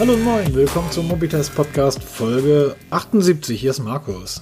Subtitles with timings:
[0.00, 3.60] Hallo und moin, willkommen zum Mobitest Podcast Folge 78.
[3.60, 4.40] Hier ist Markus.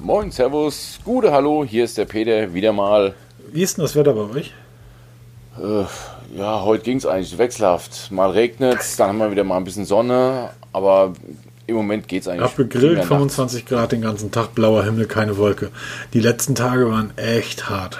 [0.00, 3.12] Moin, Servus, gute Hallo, hier ist der Peter wieder mal.
[3.52, 4.54] Wie ist denn das Wetter bei euch?
[5.62, 5.84] Äh,
[6.38, 8.10] ja, heute ging es eigentlich wechselhaft.
[8.10, 11.12] Mal regnet es, dann haben wir wieder mal ein bisschen Sonne, aber
[11.66, 12.48] im Moment geht es eigentlich.
[12.48, 15.72] Hab gegrillt, 25 Grad den ganzen Tag, blauer Himmel, keine Wolke.
[16.14, 17.98] Die letzten Tage waren echt hart.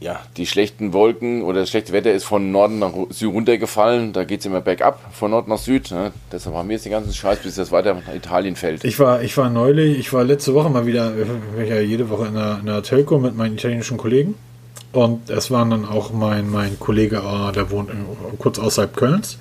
[0.00, 4.14] Ja, die schlechten Wolken oder das schlechte Wetter ist von Norden nach Süd runtergefallen.
[4.14, 5.90] Da geht es immer bergab, von Nord nach Süd.
[5.90, 6.12] Ne?
[6.32, 8.82] Deshalb haben wir jetzt den ganzen Scheiß, bis das weiter nach Italien fällt.
[8.84, 11.12] Ich war, ich war neulich, ich war letzte Woche mal wieder,
[11.62, 14.36] ich ja jede Woche in einer, in einer Telco mit meinen italienischen Kollegen.
[14.92, 17.90] Und es war dann auch mein, mein Kollege, äh, der wohnt
[18.38, 19.38] kurz außerhalb Kölns.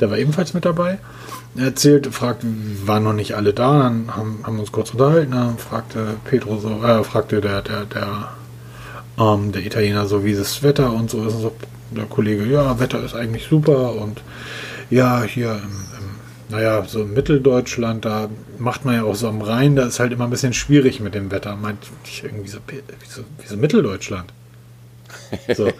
[0.00, 0.98] Der war ebenfalls mit dabei.
[1.56, 2.44] Er erzählt, fragt,
[2.86, 6.82] waren noch nicht alle da, dann haben, haben uns kurz unterhalten, dann fragte Pedro so,
[6.82, 8.28] äh, fragte der, der, der
[9.18, 11.34] ähm, der Italiener so, wie das Wetter und so ist.
[11.34, 11.52] Und so,
[11.90, 14.20] der Kollege, ja, Wetter ist eigentlich super und
[14.90, 19.40] ja, hier im, im, naja, so in Mitteldeutschland, da macht man ja auch so am
[19.40, 21.56] Rhein, da ist halt immer ein bisschen schwierig mit dem Wetter.
[21.56, 24.32] Meint ich irgendwie so, wie so, wie so Mitteldeutschland.
[25.54, 25.70] So,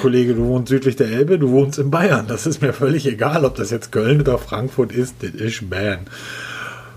[0.00, 2.26] Kollege, du wohnst südlich der Elbe, du wohnst in Bayern.
[2.26, 5.16] Das ist mir völlig egal, ob das jetzt Köln oder Frankfurt ist.
[5.20, 6.06] Das ist Bayern.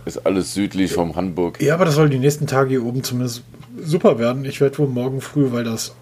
[0.05, 1.61] Ist alles südlich vom Hamburg.
[1.61, 3.43] Ja, aber das soll die nächsten Tage hier oben zumindest
[3.79, 4.45] super werden.
[4.45, 5.95] Ich werde wohl morgen früh, weil das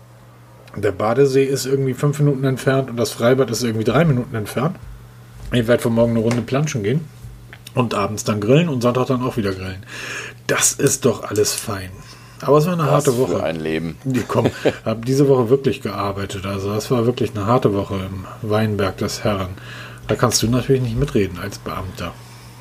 [0.75, 4.75] der Badesee ist irgendwie fünf Minuten entfernt und das Freibad ist irgendwie drei Minuten entfernt.
[5.51, 7.05] Ich werde von morgen eine Runde planschen gehen
[7.73, 9.83] und abends dann grillen und Sonntag dann auch wieder grillen.
[10.47, 11.89] Das ist doch alles fein.
[12.41, 13.37] Aber es war eine Was harte Woche.
[13.37, 13.97] Für ein Leben.
[14.03, 14.51] Die kommen,
[14.85, 16.45] habe diese Woche wirklich gearbeitet.
[16.45, 19.49] Also das war wirklich eine harte Woche im Weinberg des Herren.
[20.07, 22.13] Da kannst du natürlich nicht mitreden als Beamter.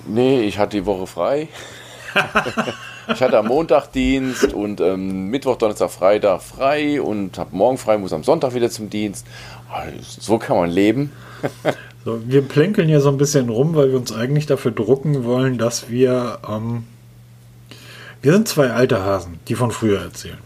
[0.07, 1.49] Nee, ich hatte die Woche frei.
[3.13, 7.99] ich hatte am Montag Dienst und ähm, Mittwoch, Donnerstag, Freitag frei und habe morgen frei,
[7.99, 9.27] muss am Sonntag wieder zum Dienst.
[10.01, 11.13] So kann man leben.
[12.05, 15.59] so, wir plänkeln ja so ein bisschen rum, weil wir uns eigentlich dafür drucken wollen,
[15.59, 16.39] dass wir.
[16.49, 16.85] Ähm,
[18.21, 20.39] wir sind zwei alte Hasen, die von früher erzählen.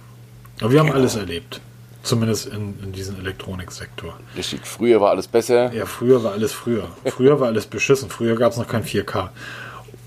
[0.61, 0.99] Aber wir haben genau.
[0.99, 1.61] alles erlebt.
[2.03, 4.19] Zumindest in, in diesem Elektroniksektor.
[4.37, 5.73] Richtig, früher war alles besser.
[5.73, 6.89] Ja, früher war alles früher.
[7.07, 8.11] Früher war alles beschissen.
[8.11, 9.31] Früher gab es noch kein 4K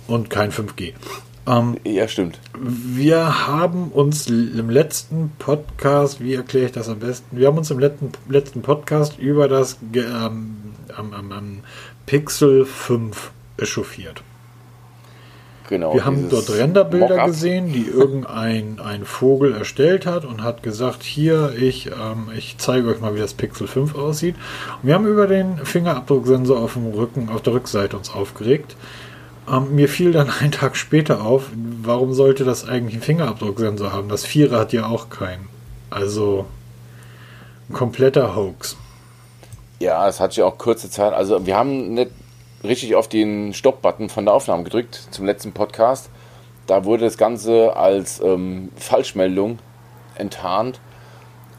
[0.07, 0.93] und kein 5G.
[1.47, 2.39] Ähm, ja, stimmt.
[2.59, 7.37] Wir haben uns im letzten Podcast, wie erkläre ich das am besten?
[7.37, 10.57] Wir haben uns im letzten, letzten Podcast über das ähm,
[10.97, 11.59] ähm,
[12.05, 14.23] Pixel 5 echauffiert.
[15.67, 15.93] Genau.
[15.95, 21.53] Wir haben dort Renderbilder gesehen, die irgendein ein Vogel erstellt hat und hat gesagt, hier,
[21.59, 24.35] ich, ähm, ich zeige euch mal, wie das Pixel 5 aussieht.
[24.81, 28.75] Und wir haben über den Fingerabdrucksensor auf dem Rücken, auf der Rückseite uns aufgeregt.
[29.51, 31.49] Ähm, mir fiel dann einen Tag später auf,
[31.81, 34.09] warum sollte das eigentlich einen Fingerabdrucksensor haben?
[34.09, 35.47] Das Vierer hat ja auch keinen.
[35.89, 36.45] Also
[37.69, 38.77] ein kompletter Hoax.
[39.79, 41.13] Ja, es hat ja auch kurze Zeit.
[41.13, 42.11] Also wir haben nicht
[42.63, 46.09] richtig auf den Stopp-Button von der Aufnahme gedrückt zum letzten Podcast.
[46.67, 49.59] Da wurde das Ganze als ähm, Falschmeldung
[50.15, 50.79] enttarnt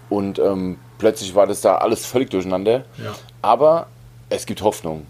[0.09, 2.85] und ähm, plötzlich war das da alles völlig durcheinander.
[3.03, 3.15] Ja.
[3.43, 3.87] Aber
[4.31, 5.07] es gibt Hoffnung,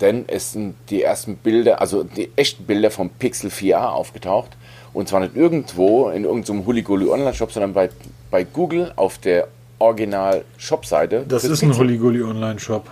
[0.00, 4.50] denn es sind die ersten Bilder, also die echten Bilder vom Pixel 4a aufgetaucht
[4.92, 7.90] und zwar nicht irgendwo in irgendeinem Huligoli Online-Shop, sondern bei,
[8.30, 11.24] bei Google auf der Original-Shop-Seite.
[11.28, 12.88] Das ist ein Huligoli Online-Shop.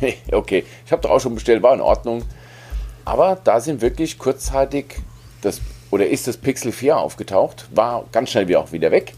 [0.32, 2.22] okay, ich habe doch auch schon bestellt, war in Ordnung.
[3.04, 4.96] Aber da sind wirklich kurzzeitig
[5.40, 9.14] das oder ist das Pixel 4 aufgetaucht, war ganz schnell wieder auch wieder weg.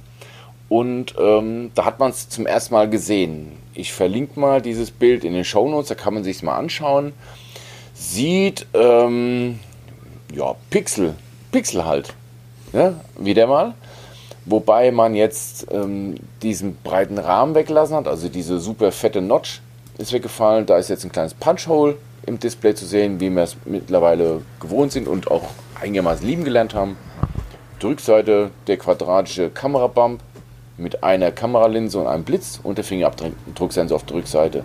[0.68, 3.52] Und ähm, da hat man es zum ersten Mal gesehen.
[3.74, 7.12] Ich verlinke mal dieses Bild in den Show Notes, da kann man sich mal anschauen.
[7.94, 9.60] Sieht ähm,
[10.34, 11.14] ja Pixel,
[11.52, 12.14] Pixel halt,
[12.72, 13.74] ja, wieder mal.
[14.44, 19.60] Wobei man jetzt ähm, diesen breiten Rahmen weggelassen hat, also diese super fette Notch
[19.98, 20.66] ist weggefallen.
[20.66, 21.96] Da ist jetzt ein kleines Punch-Hole
[22.26, 25.48] im Display zu sehen, wie wir es mittlerweile gewohnt sind und auch
[25.80, 26.96] einigermaßen lieben gelernt haben.
[27.80, 30.20] Die Rückseite der quadratische Kamerabump
[30.82, 34.64] mit einer Kameralinse und einem Blitz und der Fingerabdrucksensor auf der Rückseite.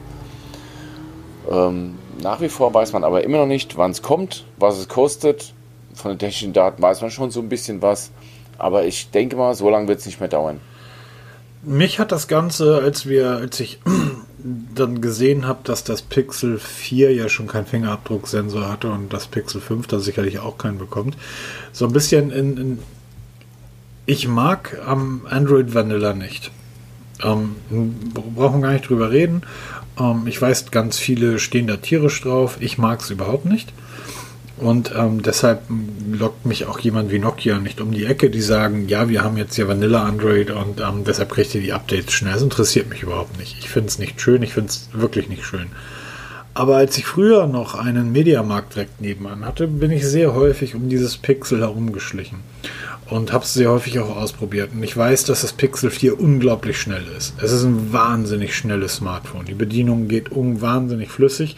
[1.50, 4.88] Ähm, nach wie vor weiß man aber immer noch nicht, wann es kommt, was es
[4.88, 5.54] kostet.
[5.94, 8.12] Von den technischen Daten weiß man schon so ein bisschen was.
[8.58, 10.60] Aber ich denke mal, so lange wird es nicht mehr dauern.
[11.64, 13.80] Mich hat das Ganze, als wir, als ich
[14.76, 19.62] dann gesehen habe, dass das Pixel 4 ja schon keinen Fingerabdrucksensor hatte und das Pixel
[19.62, 21.18] 5 da sicherlich auch keinen bekommt,
[21.72, 22.80] so ein bisschen in, in
[24.08, 26.50] ich mag am ähm, Android Vanilla nicht.
[27.22, 27.58] Ähm,
[28.36, 29.42] brauchen gar nicht drüber reden.
[30.00, 32.58] Ähm, ich weiß, ganz viele stehen da tierisch drauf.
[32.62, 33.74] Ich mag es überhaupt nicht.
[34.56, 35.64] Und ähm, deshalb
[36.12, 39.38] lockt mich auch jemand wie Nokia nicht um die Ecke, die sagen, ja, wir haben
[39.38, 42.34] jetzt hier Vanilla Android und ähm, deshalb kriegt ihr die Updates schnell.
[42.34, 43.58] Das interessiert mich überhaupt nicht.
[43.60, 45.68] Ich finde es nicht schön, ich finde es wirklich nicht schön.
[46.54, 50.90] Aber als ich früher noch einen Mediamarkt direkt nebenan hatte, bin ich sehr häufig um
[50.90, 52.40] dieses Pixel herumgeschlichen
[53.10, 54.72] und habe es sehr häufig auch ausprobiert.
[54.74, 57.34] Und ich weiß, dass das Pixel 4 unglaublich schnell ist.
[57.42, 59.46] Es ist ein wahnsinnig schnelles Smartphone.
[59.46, 61.56] Die Bedienung geht um wahnsinnig flüssig.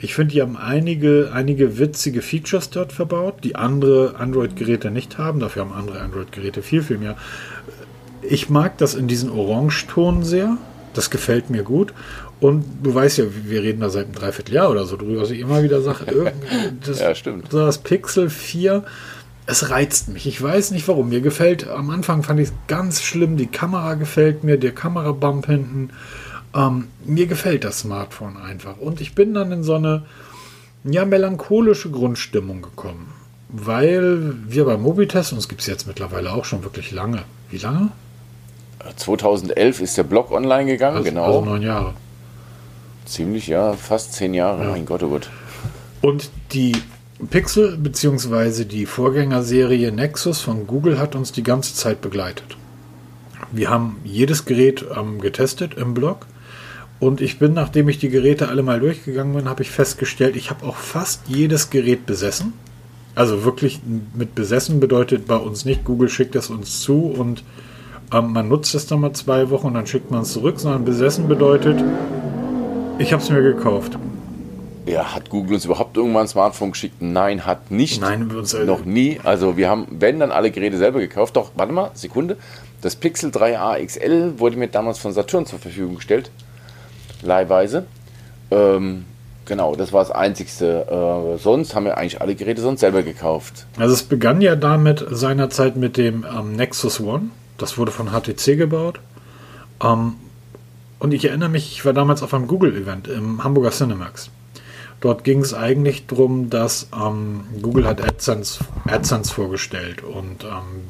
[0.00, 5.38] Ich finde, die haben einige, einige witzige Features dort verbaut, die andere Android-Geräte nicht haben.
[5.38, 7.16] Dafür haben andere Android-Geräte viel, viel mehr.
[8.22, 10.58] Ich mag das in diesen Orangeton sehr.
[10.94, 11.94] Das gefällt mir gut.
[12.40, 15.38] Und du weißt ja, wir reden da seit einem Dreivierteljahr oder so drüber, dass ich
[15.38, 16.32] immer wieder sage,
[16.84, 17.52] das, ja, stimmt.
[17.52, 18.82] das Pixel 4,
[19.52, 20.26] es reizt mich.
[20.26, 21.10] Ich weiß nicht warum.
[21.10, 25.46] Mir gefällt, am Anfang fand ich es ganz schlimm, die Kamera gefällt mir, der Kamerabump
[25.46, 25.90] hinten.
[26.54, 28.78] Ähm, mir gefällt das Smartphone einfach.
[28.78, 30.02] Und ich bin dann in so eine
[30.84, 33.12] ja, melancholische Grundstimmung gekommen.
[33.48, 37.22] Weil wir bei Mobitest, und es gibt es jetzt mittlerweile auch schon wirklich lange.
[37.50, 37.90] Wie lange?
[38.96, 41.24] 2011 ist der Blog online gegangen, also, genau.
[41.24, 41.94] Also neun Jahre.
[43.04, 44.64] Ziemlich, ja, fast zehn Jahre.
[44.64, 44.70] Ja.
[44.70, 45.30] Mein Gott, oh Gott.
[46.00, 46.72] Und die
[47.30, 48.64] Pixel bzw.
[48.64, 52.56] die Vorgängerserie Nexus von Google hat uns die ganze Zeit begleitet.
[53.52, 56.26] Wir haben jedes Gerät ähm, getestet im Blog.
[56.98, 60.50] Und ich bin, nachdem ich die Geräte alle mal durchgegangen bin, habe ich festgestellt, ich
[60.50, 62.54] habe auch fast jedes Gerät besessen.
[63.14, 63.80] Also wirklich
[64.14, 67.44] mit besessen bedeutet bei uns nicht, Google schickt es uns zu und
[68.12, 70.84] ähm, man nutzt es dann mal zwei Wochen und dann schickt man es zurück, sondern
[70.84, 71.82] besessen bedeutet,
[72.98, 73.98] ich habe es mir gekauft.
[74.86, 76.96] Ja, hat Google uns überhaupt irgendwann ein Smartphone geschickt?
[77.00, 78.00] Nein, hat nicht.
[78.00, 79.20] Nein, wir uns, noch nie.
[79.22, 81.36] Also wir haben, wenn dann alle Geräte selber gekauft.
[81.36, 82.36] Doch, warte mal, Sekunde.
[82.80, 86.30] Das Pixel 3a XL wurde mir damals von Saturn zur Verfügung gestellt.
[87.22, 87.86] Leihweise.
[88.50, 89.04] Ähm,
[89.44, 91.34] genau, das war das Einzigste.
[91.36, 93.66] Äh, sonst haben wir eigentlich alle Geräte sonst selber gekauft.
[93.78, 97.30] Also es begann ja damit seinerzeit mit dem ähm, Nexus One.
[97.56, 98.98] Das wurde von HTC gebaut.
[99.80, 100.14] Ähm,
[100.98, 104.30] und ich erinnere mich, ich war damals auf einem Google-Event im Hamburger Cinemax.
[105.02, 110.84] Dort ging es eigentlich darum, dass ähm, Google hat AdSense, AdSense vorgestellt und ähm,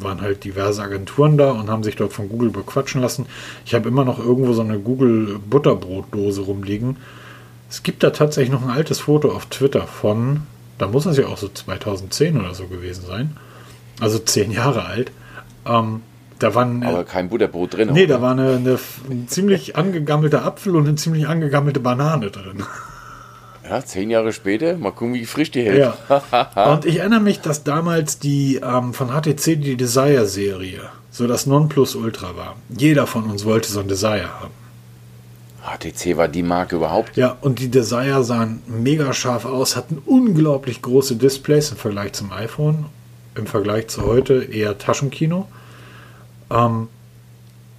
[0.00, 3.26] waren halt diverse Agenturen da und haben sich dort von Google bequatschen lassen.
[3.66, 6.96] Ich habe immer noch irgendwo so eine Google Butterbrotdose rumliegen.
[7.68, 10.44] Es gibt da tatsächlich noch ein altes Foto auf Twitter von,
[10.78, 13.36] da muss es ja auch so 2010 oder so gewesen sein,
[14.00, 15.12] also zehn Jahre alt.
[15.66, 16.00] Ähm,
[16.38, 17.90] da waren, Aber kein Butterbrot drin.
[17.92, 18.14] Nee, oder?
[18.14, 18.78] da war eine, eine,
[19.10, 22.62] ein ziemlich angegammelte Apfel und eine ziemlich angegammelte Banane drin.
[23.68, 25.78] Ja, zehn Jahre später, mal gucken, wie frisch die hält.
[25.78, 26.72] Ja.
[26.72, 30.80] und ich erinnere mich, dass damals die ähm, von HTC die Desire-Serie
[31.10, 32.56] so das Nonplusultra war.
[32.68, 34.52] Jeder von uns wollte so ein Desire haben.
[35.62, 37.16] HTC war die Marke überhaupt.
[37.16, 42.32] Ja, und die Desire sahen mega scharf aus, hatten unglaublich große Displays im Vergleich zum
[42.32, 42.86] iPhone,
[43.34, 45.46] im Vergleich zu heute eher Taschenkino.
[46.50, 46.88] Ähm,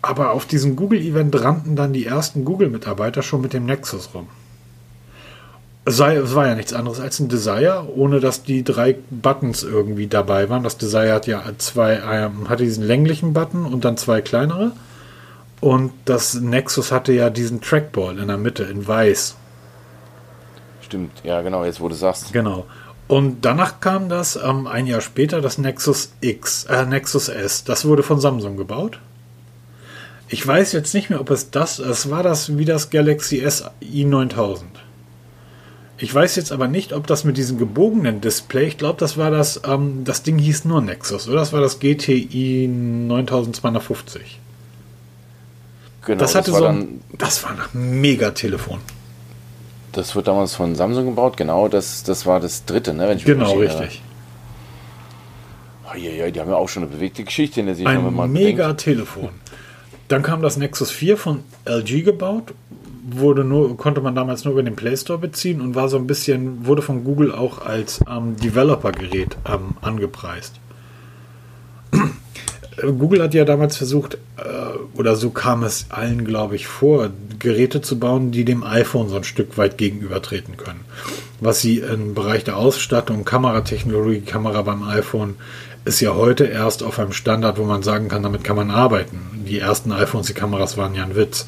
[0.02, 4.28] aber auf diesem Google-Event rannten dann die ersten Google-Mitarbeiter schon mit dem Nexus rum.
[5.90, 10.48] Es, war ja nichts anderes als ein Desire, ohne dass die drei Buttons irgendwie dabei
[10.50, 10.64] waren.
[10.64, 14.72] Das Desire hat ja zwei, ähm, hatte diesen länglichen Button und dann zwei kleinere.
[15.62, 19.36] Und das Nexus hatte ja diesen Trackball in der Mitte in weiß.
[20.82, 22.34] Stimmt, ja genau, jetzt wo du sagst.
[22.34, 22.66] Genau.
[23.08, 27.64] Und danach kam das ähm, ein Jahr später das Nexus X, äh, Nexus S.
[27.64, 29.00] Das wurde von Samsung gebaut.
[30.28, 33.66] Ich weiß jetzt nicht mehr, ob es das, es war das wie das Galaxy S
[33.82, 34.62] i9000.
[36.02, 39.32] Ich weiß jetzt aber nicht, ob das mit diesem gebogenen Display, ich glaube, das war
[39.32, 41.40] das, ähm, das Ding hieß nur Nexus, oder?
[41.40, 44.40] Das war das GTI 9250.
[46.06, 48.80] Genau, das hatte das so ein, das war ein Mega-Telefon.
[49.92, 51.68] Das wird damals von Samsung gebaut, genau.
[51.68, 53.18] Das, das war das dritte, ne?
[53.18, 54.02] genau, richtig.
[55.86, 58.74] Oh, ja, ja, die haben ja auch schon eine bewegte Geschichte in der Ein mega
[58.74, 59.30] Telefon.
[60.08, 62.54] Dann kam das Nexus 4 von LG gebaut,
[63.10, 66.08] wurde nur, konnte man damals nur über den Play Store beziehen und war so ein
[66.08, 70.60] bisschen, wurde von Google auch als ähm, Developer-Gerät ähm, angepreist.
[72.82, 77.82] Google hat ja damals versucht, äh, oder so kam es allen, glaube ich, vor, Geräte
[77.82, 80.82] zu bauen, die dem iPhone so ein Stück weit gegenübertreten können.
[81.40, 85.36] Was sie im Bereich der Ausstattung, Kameratechnologie, Kamera beim iPhone,
[85.86, 89.20] ist ja heute erst auf einem Standard, wo man sagen kann, damit kann man arbeiten.
[89.48, 91.48] Die ersten iPhones, die Kameras waren ja ein Witz.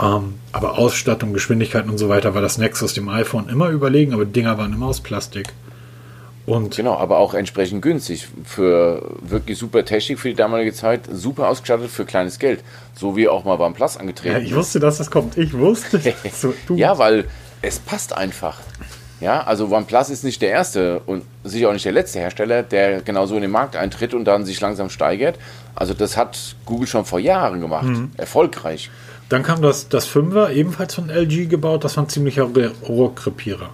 [0.00, 4.24] Ähm, aber Ausstattung, Geschwindigkeit und so weiter war das Nexus dem iPhone immer überlegen, aber
[4.24, 5.52] die Dinger waren immer aus Plastik.
[6.46, 11.48] Und genau, aber auch entsprechend günstig für wirklich super Technik für die damalige Zeit, super
[11.48, 12.64] ausgestattet für kleines Geld.
[12.94, 14.36] So wie auch mal beim Plus angetreten.
[14.36, 15.36] Ja, ich wusste, dass das kommt.
[15.36, 16.00] Ich wusste.
[16.32, 17.26] so, ja, weil
[17.62, 18.58] es passt einfach.
[19.20, 23.02] Ja, also OnePlus ist nicht der erste und sicher auch nicht der letzte Hersteller, der
[23.02, 25.38] genauso in den Markt eintritt und dann sich langsam steigert.
[25.74, 27.84] Also das hat Google schon vor Jahren gemacht.
[27.84, 28.12] Mhm.
[28.16, 28.90] Erfolgreich.
[29.30, 31.84] Dann kam das, das 5er, ebenfalls von LG gebaut.
[31.84, 32.50] Das war ein ziemlicher
[32.86, 33.70] Rohrkrepierer.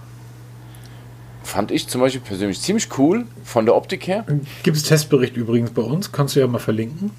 [1.43, 4.23] Fand ich zum Beispiel persönlich ziemlich cool von der Optik her.
[4.61, 7.09] Gibt es Testbericht übrigens bei uns, kannst du ja mal verlinken.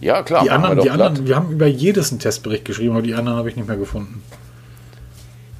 [0.00, 0.42] Ja, klar.
[0.42, 3.38] Die anderen, wir die anderen, wir haben über jedes einen Testbericht geschrieben, aber die anderen
[3.38, 4.22] habe ich nicht mehr gefunden.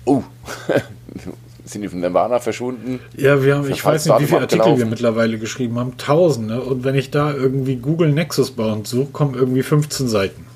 [0.05, 0.25] Oh,
[1.67, 2.99] sind die von Nirvana verschwunden?
[3.17, 5.97] Ja, wir haben, ich weiß nicht, wie viele Artikel wir mittlerweile geschrieben haben.
[5.99, 6.63] Tausende.
[6.63, 10.48] Und wenn ich da irgendwie Google Nexus bauen suche, kommen irgendwie 15 Seiten.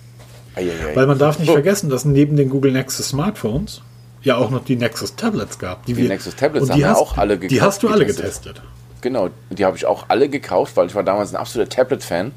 [0.54, 0.94] Eieiei.
[0.94, 3.80] Weil man darf nicht Oh, vergessen, dass neben den Google Nexus Smartphones
[4.22, 5.86] ja auch noch die Nexus Tablets gab.
[5.86, 7.88] Die wir- Nexus Tablets und haben die wir hast, auch alle Die gekauft, hast du
[7.88, 8.44] alle getestet.
[8.54, 8.62] getestet.
[9.00, 12.30] Genau, die habe ich auch alle gekauft, weil ich war damals ein absoluter Tablet-Fan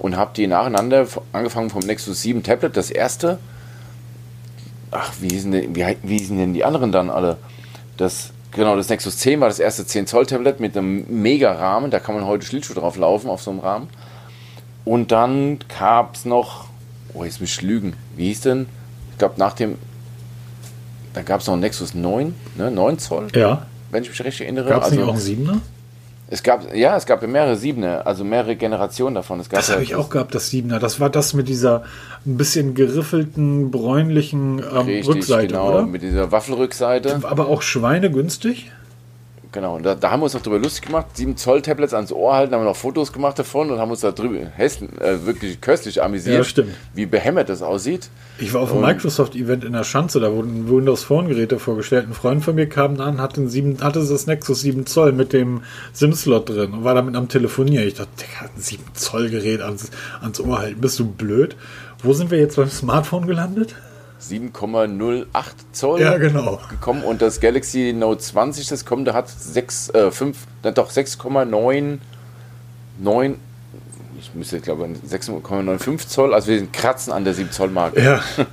[0.00, 3.38] und habe die nacheinander, angefangen vom Nexus 7 Tablet, das erste.
[4.90, 7.36] Ach, wie hießen denn, wie, wie hießen denn die anderen dann alle?
[7.96, 11.90] Das, genau, das Nexus 10 war das erste 10 Zoll Tablet mit einem mega Rahmen,
[11.92, 13.88] da kann man heute Schlittschuh drauf laufen, auf so einem Rahmen.
[14.84, 16.63] Und dann gab es noch,
[17.14, 18.66] oh, jetzt muss ich lügen, wie hieß denn?
[19.12, 19.76] Ich glaube, nach dem,
[21.12, 23.66] da gab es noch ein Nexus 9, ne, 9 Zoll, Ja.
[23.90, 24.68] wenn ich mich recht erinnere.
[24.68, 25.60] Gab es Also- nicht auch einen Siebener?
[26.28, 29.40] es gab, ja, es gab ja mehrere Siebener, also mehrere Generationen davon.
[29.50, 30.78] Das ja, habe ich auch gehabt, das Siebener.
[30.80, 31.84] Das war das mit dieser
[32.26, 35.86] ein bisschen geriffelten, bräunlichen ähm, richtig, Rückseite, genau, oder?
[35.86, 37.20] mit dieser Waffelrückseite.
[37.22, 38.72] Aber auch schweinegünstig.
[39.54, 41.06] Genau, und da, da haben wir uns noch drüber lustig gemacht.
[41.14, 44.00] 7 Zoll Tablets ans Ohr halten, haben wir noch Fotos gemacht davon und haben uns
[44.00, 46.74] da drüber hässlich, äh, wirklich köstlich amüsiert, Ja, stimmt.
[46.92, 48.10] wie behämmert das aussieht.
[48.38, 52.08] Ich war auf einem Microsoft-Event in der Schanze, da wurden Windows Phone-Geräte vorgestellt.
[52.08, 55.32] Ein Freund von mir kam an, hatte, einen 7, hatte das Nexus 7 Zoll mit
[55.32, 57.86] dem SIM-Slot drin und war damit am Telefonieren.
[57.86, 60.80] Ich dachte, der hat ein 7 Zoll-Gerät ans, ans Ohr halten.
[60.80, 61.54] Bist du blöd?
[62.02, 63.76] Wo sind wir jetzt beim Smartphone gelandet?
[64.30, 65.26] 7,08
[65.72, 66.60] Zoll Ja, genau.
[66.70, 70.90] gekommen und das Galaxy Note 20, das kommt, da hat 6, äh, 5, na doch
[70.90, 71.98] 6,9,
[72.98, 73.40] 9,
[74.18, 78.02] ich müsste glaube 6,95 Zoll, also wir sind kratzen an der 7 Zoll Marke.
[78.02, 78.20] Ja,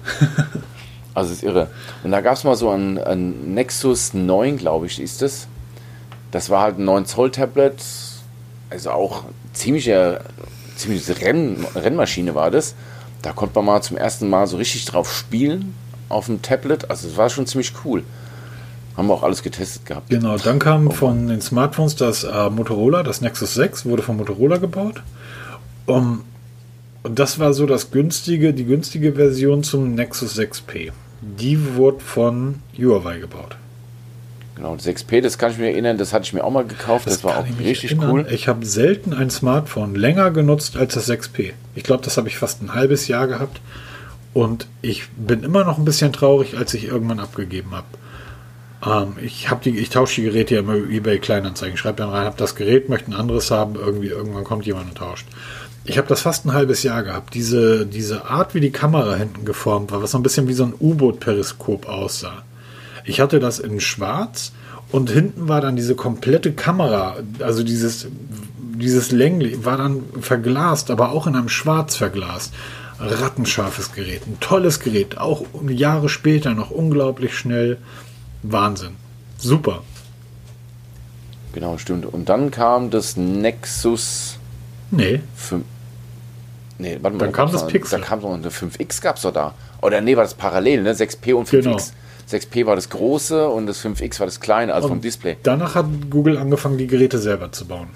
[1.14, 1.68] Also das ist irre.
[2.04, 5.48] Und da gab es mal so ein, ein Nexus 9, glaube ich, ist es.
[6.32, 7.84] Das war halt ein 9 Zoll Tablet.
[8.70, 10.22] Also auch ziemliche,
[10.78, 12.76] ziemliche Renn, Rennmaschine war das.
[13.22, 15.74] Da konnte man mal zum ersten Mal so richtig drauf spielen
[16.10, 16.90] auf dem Tablet.
[16.90, 18.04] Also es war schon ziemlich cool.
[18.98, 20.10] Haben wir auch alles getestet gehabt.
[20.10, 20.38] genau.
[20.38, 25.02] Dann kam von den Smartphones das äh, Motorola, das Nexus 6, wurde von Motorola gebaut.
[25.86, 26.24] Um,
[27.04, 30.92] und das war so das günstige, die günstige Version zum Nexus 6P.
[31.22, 33.56] Die wurde von Huawei gebaut.
[34.62, 37.08] Genau, das 6P, das kann ich mir erinnern, das hatte ich mir auch mal gekauft.
[37.08, 38.12] Das, war kann auch richtig erinnern.
[38.12, 38.28] cool.
[38.30, 41.54] Ich habe selten ein Smartphone länger genutzt als das 6P.
[41.74, 43.60] Ich glaube, das habe ich fast ein halbes Jahr gehabt.
[44.36, 47.88] Und ich bin immer noch ein bisschen traurig, als ich irgendwann abgegeben habe.
[48.86, 51.74] Ähm, ich, hab die, ich tausche die Geräte ja immer über eBay Kleinanzeigen.
[51.74, 53.74] Ich schreibe dann rein, habe das Gerät, möchte ein anderes haben.
[53.74, 55.26] Irgendwie, irgendwann kommt jemand und tauscht.
[55.86, 57.34] Ich habe das fast ein halbes Jahr gehabt.
[57.34, 60.66] Diese, diese Art, wie die Kamera hinten geformt war, was so ein bisschen wie so
[60.66, 62.44] ein U-Boot-Periskop aussah.
[63.04, 64.52] Ich hatte das in schwarz
[64.92, 68.08] und hinten war dann diese komplette Kamera, also dieses,
[68.60, 72.54] dieses Längli, war dann verglast, aber auch in einem Schwarz verglast.
[73.00, 77.78] Rattenscharfes Gerät, ein tolles Gerät, auch Jahre später noch unglaublich schnell.
[78.44, 78.96] Wahnsinn.
[79.38, 79.82] Super.
[81.54, 82.06] Genau, stimmt.
[82.06, 84.38] Und dann kam das Nexus
[84.92, 85.64] Nee, 5.
[86.78, 87.26] Nee, warte mal.
[87.26, 88.00] Dann kam gab's das Pixel.
[88.00, 89.54] Da kam noch eine 5X gab es doch da.
[89.82, 90.94] Oder nee, war das parallel, ne?
[90.94, 91.62] 6P und 5X.
[91.62, 91.78] Genau.
[92.32, 95.38] 6P war das große und das 5X war das kleine, also vom Und Display.
[95.44, 97.90] danach hat Google angefangen, die Geräte selber zu bauen.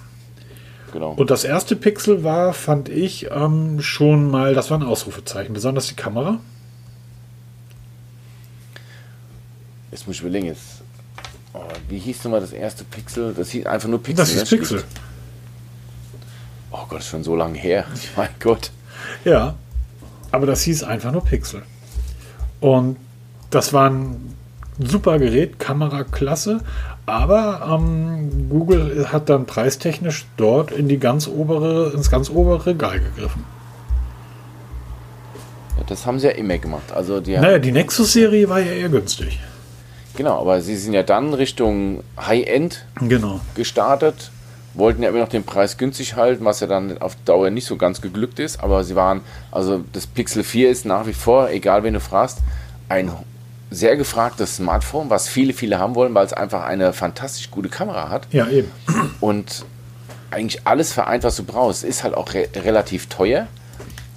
[0.92, 1.12] Genau.
[1.12, 5.88] Und das erste Pixel war, fand ich, ähm, schon mal, das war ein Ausrufezeichen, besonders
[5.88, 6.40] die Kamera.
[9.92, 10.82] Jetzt muss ich überlegen, jetzt.
[11.54, 13.34] Oh, wie hieß nochmal das erste Pixel?
[13.34, 14.26] Das hieß einfach nur Pixel.
[14.26, 14.58] Das ist ne?
[14.58, 14.84] Pixel.
[16.72, 17.86] Oh Gott, ist schon so lange her.
[18.16, 18.72] Mein Gott.
[19.24, 19.56] Ja,
[20.32, 21.64] aber das hieß einfach nur Pixel.
[22.60, 22.98] Und
[23.50, 24.36] das war ein
[24.80, 26.60] super Gerät, Kameraklasse,
[27.06, 33.00] aber ähm, Google hat dann preistechnisch dort in die ganz obere, ins ganz obere Regal
[33.00, 33.44] gegriffen.
[35.78, 36.92] Ja, das haben sie ja immer gemacht.
[36.94, 39.40] Also die Naja, die Nexus-Serie war ja eher günstig.
[40.16, 43.42] Genau, aber sie sind ja dann Richtung High-End Genau.
[43.54, 44.32] gestartet,
[44.74, 47.76] wollten ja immer noch den Preis günstig halten, was ja dann auf Dauer nicht so
[47.76, 49.22] ganz geglückt ist, aber sie waren,
[49.52, 52.40] also das Pixel 4 ist nach wie vor, egal wen du fragst,
[52.88, 53.12] ein
[53.76, 58.10] sehr gefragtes Smartphone, was viele, viele haben wollen, weil es einfach eine fantastisch gute Kamera
[58.10, 58.72] hat Ja, eben.
[59.22, 59.66] und
[60.32, 61.84] eigentlich alles vereint, was du brauchst.
[61.84, 63.48] Ist halt auch re relativ teuer,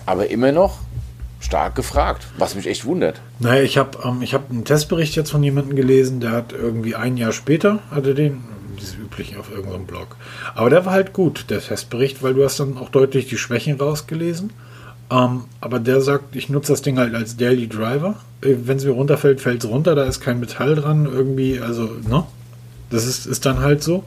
[0.07, 0.79] aber immer noch
[1.41, 3.21] stark gefragt, was mich echt wundert.
[3.39, 7.17] Naja, ich habe ähm, hab einen Testbericht jetzt von jemandem gelesen, der hat irgendwie ein
[7.17, 8.43] Jahr später, hatte den,
[8.77, 10.17] dieses übliche auf irgendeinem Blog.
[10.57, 13.79] Aber der war halt gut, der Testbericht, weil du hast dann auch deutlich die Schwächen
[13.79, 14.51] rausgelesen.
[15.11, 18.17] Ähm, aber der sagt, ich nutze das Ding halt als Daily Driver.
[18.43, 21.89] Äh, Wenn es mir runterfällt, fällt es runter, da ist kein Metall dran, irgendwie, also,
[22.09, 22.25] ne?
[22.91, 24.05] Das ist, ist dann halt so.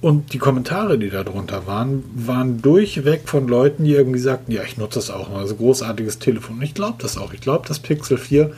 [0.00, 4.62] Und die Kommentare, die da drunter waren, waren durchweg von Leuten, die irgendwie sagten, ja,
[4.62, 5.40] ich nutze das auch mal.
[5.40, 6.56] Also großartiges Telefon.
[6.56, 7.34] Und ich glaube das auch.
[7.34, 8.50] Ich glaube, das Pixel 4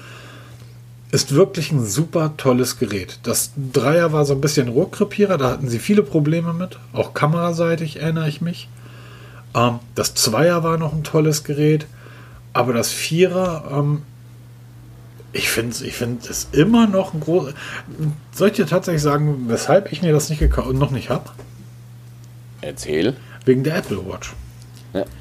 [1.11, 3.19] ist wirklich ein super tolles Gerät.
[3.25, 6.79] Das Dreier war so ein bisschen Rohrkrepierer, da hatten sie viele Probleme mit.
[6.93, 8.69] Auch kameraseitig erinnere ich mich.
[9.55, 11.87] Ähm, das Zweier war noch ein tolles Gerät.
[12.53, 14.03] Aber das Vierer, ähm,
[15.33, 17.55] ich finde es ich find es immer noch ein groß.
[18.33, 21.31] Soll ich dir tatsächlich sagen, weshalb ich mir das nicht gekauft und noch nicht habe?
[22.61, 23.17] Erzähl.
[23.45, 24.35] Wegen der Apple Watch.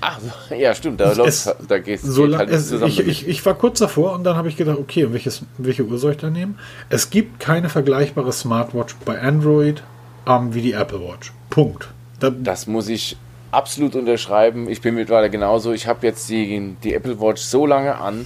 [0.02, 0.20] Ach,
[0.50, 2.92] ja, stimmt, da, Es- läuft, da gehst So geht halt es, zusammen.
[2.92, 5.98] ich, ich, ich war kurz davor und dann habe ich gedacht, okay, welches, welche Uhr
[5.98, 6.60] soll ich da nehmen?
[6.90, 9.82] Es gibt keine vergleichbare Smartwatch bei Android
[10.28, 11.32] ähm, wie die Apple Watch.
[11.50, 11.88] Punkt.
[12.20, 13.16] Da, Das muss ich
[13.52, 14.70] absolut unterschreiben.
[14.70, 15.72] Ich bin mittlerweile genauso.
[15.74, 18.26] Ich habe jetzt die, die Apple Watch so lange an,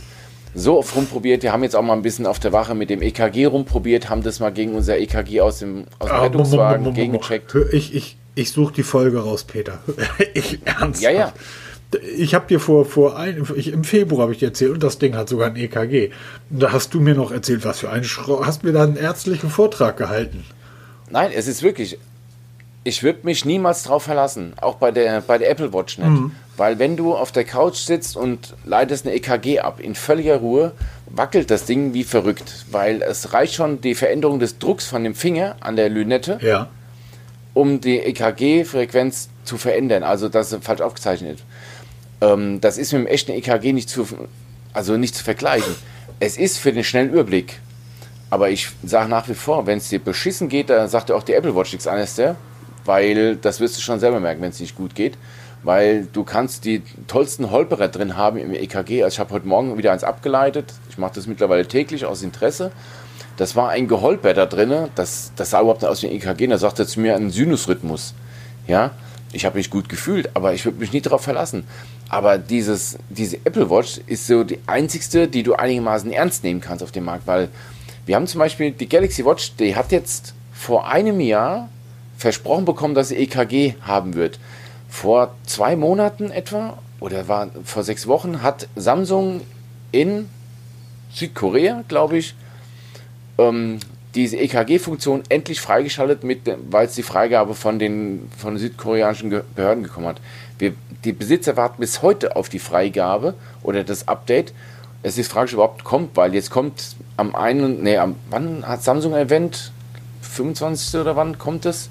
[0.53, 1.44] so oft rumprobiert.
[1.44, 4.24] Wir haben jetzt auch mal ein bisschen auf der Wache mit dem EKG rumprobiert, haben
[4.24, 7.55] das mal gegen unser EKG aus dem, aus dem Ah, Rettungswagen gegengecheckt.
[7.72, 9.79] Ich, ich, ich suche die Folge raus, Peter.
[10.34, 11.01] ich ernsthaft.
[11.01, 11.34] Ja, ja.
[12.17, 14.98] Ich habe dir vor, vor ein, ich, im Februar habe ich dir erzählt, und das
[14.98, 16.10] Ding hat sogar ein EKG.
[16.50, 18.46] Da hast du mir noch erzählt, was für ein Schrott.
[18.46, 20.44] Hast mir da einen ärztlichen Vortrag gehalten.
[21.10, 21.98] Nein, es ist wirklich.
[22.88, 26.32] Ich würde mich niemals drauf verlassen, auch bei der, bei der Apple Watch nicht.
[26.56, 30.72] Weil wenn du auf der Couch sitzt und leitest eine EKG ab, in völliger Ruhe,
[31.08, 32.65] wackelt das Ding wie verrückt.
[32.70, 36.68] Weil es reicht schon die Veränderung des Drucks von dem Finger an der Lünette, Ja.
[37.56, 41.44] um die EKG-Frequenz zu verändern, also dass sie falsch aufgezeichnet ist.
[42.22, 44.08] Ähm, das ist mit dem echten EKG nicht zu,
[44.74, 45.74] also nicht zu vergleichen.
[46.20, 47.60] Es ist für den schnellen Überblick.
[48.30, 51.24] Aber ich sage nach wie vor, wenn es dir beschissen geht, dann sagt dir auch
[51.24, 52.36] die Apple Watch nichts anderes, der,
[52.86, 55.18] weil das wirst du schon selber merken, wenn es nicht gut geht.
[55.63, 59.04] Weil du kannst die tollsten Holperer drin haben im EKG.
[59.04, 60.74] Also ich habe heute Morgen wieder eins abgeleitet.
[60.89, 62.71] Ich mache das mittlerweile täglich aus Interesse.
[63.38, 64.89] Das war ein Geholper da drin.
[64.93, 66.48] Das, das sah überhaupt nicht aus wie ein EKG.
[66.48, 68.13] Da sagte er zu mir einen Sinusrhythmus.
[68.67, 68.91] Ja,
[69.34, 71.65] ich habe mich gut gefühlt, aber ich würde mich nie darauf verlassen.
[72.10, 76.84] Aber dieses, diese Apple Watch ist so die einzigste, die du einigermaßen ernst nehmen kannst
[76.84, 77.50] auf dem Markt, weil
[78.06, 81.69] wir haben zum Beispiel die Galaxy Watch, die hat jetzt vor einem Jahr
[82.17, 84.39] versprochen bekommen, dass sie EKG haben wird.
[84.89, 89.41] Vor zwei Monaten etwa, oder war vor sechs Wochen, hat Samsung
[89.91, 90.30] in
[91.13, 92.36] Südkorea, glaube ich,
[93.38, 93.80] ähm,
[94.15, 96.21] diese EKG-Funktion endlich freigeschaltet,
[96.69, 100.21] weil es die Freigabe von den, von den südkoreanischen Behörden gekommen hat.
[100.58, 100.73] Wir,
[101.04, 104.54] die Besitzer warten bis heute auf die Freigabe oder das Update.
[105.04, 109.13] Es ist fraglich, überhaupt kommt, weil jetzt kommt am einen, nee, am, wann hat Samsung
[109.13, 109.71] Event?
[110.21, 110.99] 25.
[110.99, 111.89] oder wann kommt es?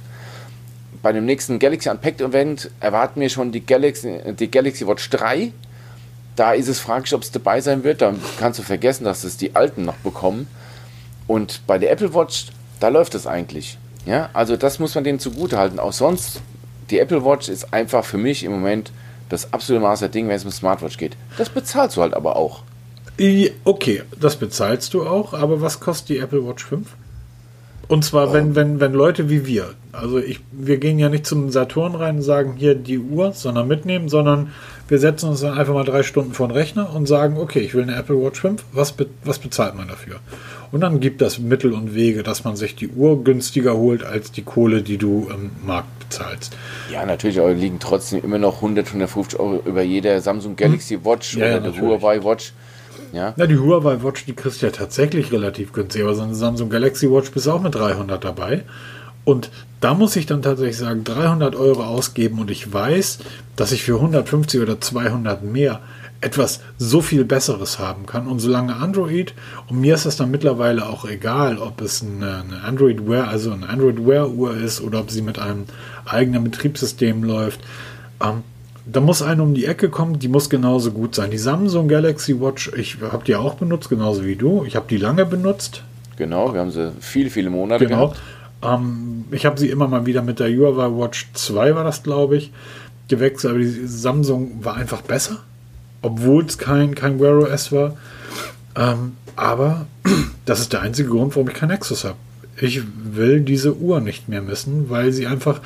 [1.05, 5.53] Bei dem nächsten Galaxy Unpacked Event erwarten wir schon die Galaxy, die Galaxy Watch 3.
[6.35, 8.01] Da ist es fraglich, ob es dabei sein wird.
[8.01, 10.49] Da kannst du vergessen, dass es die alten noch bekommen.
[11.27, 12.47] Und bei der Apple Watch,
[12.81, 13.77] da läuft es eigentlich.
[14.07, 15.79] Ja, also das muss man denen zugute halten.
[15.79, 16.41] Auch sonst,
[16.89, 18.91] die Apple Watch ist einfach für mich im Moment
[19.29, 21.19] das absolute Maß der Dinge, wenn es um Smartwatch geht.
[21.37, 22.63] Das bezahlst du halt aber auch.
[23.65, 26.89] Okay, das bezahlst du auch, aber was kostet die Apple Watch 5?
[27.89, 31.51] Und zwar, wenn, wenn, wenn Leute wie wir, also ich, wir gehen ja nicht zum
[31.51, 34.53] Saturn rein und sagen hier die Uhr, sondern mitnehmen, sondern
[34.89, 37.75] wir setzen uns dann einfach mal drei Stunden vor den Rechner und sagen, okay, ich
[37.75, 40.17] will eine Apple Watch 5, was, be was bezahlt man dafür?
[40.73, 44.33] Und dann gibt das Mittel und Wege, dass man sich die Uhr günstiger holt als
[44.33, 46.57] die Kohle, die du im Markt bezahlst.
[46.91, 51.35] Ja, natürlich, aber liegen trotzdem immer noch 100, 150 Euro über jeder Samsung Galaxy Watch
[51.35, 51.41] Hm.
[51.41, 51.81] Ja, oder ja, natürlich.
[51.81, 52.53] Huawei Watch.
[53.15, 56.35] Ja, Na, die Huawei Watch, die kriegst du ja tatsächlich relativ günstig, aber so eine
[56.35, 58.65] Samsung Galaxy Watch bist du auch mit 300 dabei.
[59.25, 59.51] Und
[59.81, 63.21] da muss ich dann tatsächlich sagen, 300 Euro ausgeben und ich weiß,
[63.55, 65.81] dass ich für 150 oder 200 mehr
[66.21, 68.27] etwas so viel Besseres haben kann.
[68.27, 69.35] Und solange Android,
[69.69, 73.69] und mir ist das dann mittlerweile auch egal, ob es eine, Android Wear, also eine
[73.69, 75.67] Android Wear Uhr ist oder ob sie mit einem
[76.05, 77.61] eigenen Betriebssystem läuft,
[78.23, 78.43] ähm,
[78.87, 81.31] da muss eine um die Ecke kommen, die muss genauso gut sein.
[81.31, 84.65] Die Samsung Galaxy Watch, ich habe die auch benutzt, genauso wie du.
[84.67, 85.83] Ich habe die lange benutzt.
[86.17, 86.53] genau.
[86.53, 88.15] Wir haben sie viele, viele Monate Genau.
[88.63, 92.37] Ähm, ich habe sie immer mal wieder mit der Huawei Watch 2, war das, glaube
[92.37, 92.53] ich,
[93.09, 93.53] gewechselt.
[93.53, 95.39] Aber die Samsung war einfach besser,
[96.03, 97.97] obwohl es kein, kein Wear OS war.
[98.77, 99.87] Ähm, aber
[100.45, 102.17] das ist der einzige Grund, warum ich kein Nexus habe.
[102.57, 105.61] Ich will diese Uhr nicht mehr missen, weil sie einfach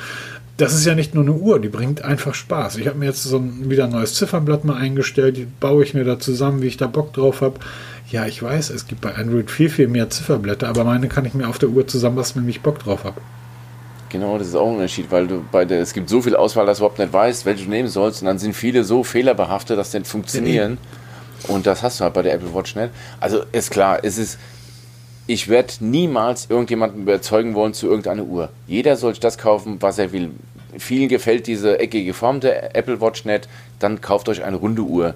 [0.59, 2.77] das ist ja nicht nur eine Uhr, die bringt einfach Spaß.
[2.77, 5.95] Ich habe mir jetzt so ein, wieder ein neues Ziffernblatt mal eingestellt, die baue ich
[5.95, 7.61] mir da zusammen, wie ich da Bock drauf habe.
[8.11, 11.35] Ja, ich weiß, es gibt bei Android viel, viel mehr Zifferblätter, aber meine kann ich
[11.35, 13.21] mir auf der Uhr zusammenbasteln, wenn ich Bock drauf habe.
[14.09, 16.67] Genau, das ist auch ein Unterschied, weil du bei der, es gibt so viel Auswahl,
[16.67, 18.23] dass du überhaupt nicht weißt, welche du nehmen sollst.
[18.23, 20.79] Und dann sind viele so fehlerbehaftet, dass sie nicht funktionieren.
[21.47, 22.91] Und das hast du halt bei der Apple Watch nicht.
[23.21, 24.39] Also ist klar, es ist,
[25.29, 28.49] ich werde niemals irgendjemanden überzeugen wollen zu irgendeiner Uhr.
[28.67, 30.31] Jeder soll das kaufen, was er will.
[30.79, 33.47] Vielen gefällt diese eckige Form der Apple Watch nicht,
[33.79, 35.15] dann kauft euch eine runde Uhr.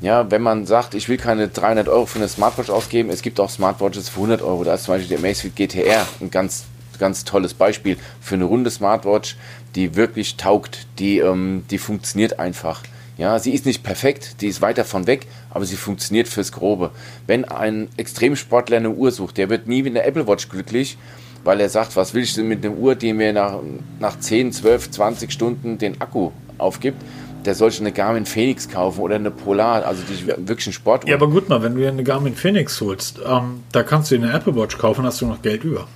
[0.00, 3.38] Ja, wenn man sagt, ich will keine 300 Euro für eine Smartwatch ausgeben, es gibt
[3.38, 4.64] auch Smartwatches für 100 Euro.
[4.64, 6.64] Da ist zum Beispiel der Amazfit GTR ein ganz
[6.98, 9.36] ganz tolles Beispiel für eine runde Smartwatch,
[9.74, 12.82] die wirklich taugt, die, ähm, die funktioniert einfach.
[13.18, 16.90] Ja, sie ist nicht perfekt, die ist weit davon weg, aber sie funktioniert fürs Grobe.
[17.26, 20.98] Wenn ein Extremsportler eine Uhr sucht, der wird nie mit einer Apple Watch glücklich,
[21.42, 23.60] weil er sagt, was will ich denn mit einer Uhr, die mir nach,
[24.00, 27.00] nach 10, 12, 20 Stunden den Akku aufgibt?
[27.46, 31.08] Der sollte eine Garmin Phoenix kaufen oder eine Polar, also die wirklich ein Sportuhr.
[31.08, 34.18] Ja, aber gut mal, wenn du dir eine Garmin Phoenix holst, ähm, da kannst du
[34.18, 35.86] dir eine Apple Watch kaufen, hast du noch Geld über.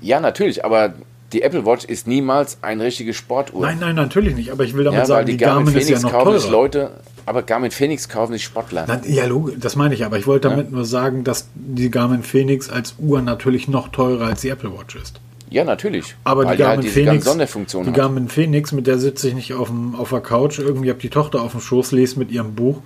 [0.00, 0.94] Ja, natürlich, aber
[1.32, 3.60] die Apple Watch ist niemals eine richtige Sportuhr.
[3.60, 4.50] Nein, nein, natürlich nicht.
[4.50, 6.38] Aber ich will damit ja, sagen, die, die Garmin, Garmin, Phoenix ist ja noch kaufen
[6.38, 6.50] teurer.
[6.50, 6.90] Leute,
[7.26, 8.86] aber Garmin Phoenix kaufen sich Sportler.
[8.86, 9.24] Nein, ja,
[9.58, 10.04] das meine ich.
[10.04, 14.26] Aber ich wollte damit nur sagen, dass die Garmin Phoenix als Uhr natürlich noch teurer
[14.26, 15.20] als die Apple Watch ist.
[15.50, 16.14] Ja, natürlich.
[16.24, 17.96] Aber die Garmin halt diese ganze Phoenix, Sonderfunktion die hat.
[17.96, 21.10] Garmin Phoenix, mit der sitze ich nicht auf, dem, auf der Couch, irgendwie habe die
[21.10, 22.82] Tochter auf dem Schoß, lese mit ihrem Buch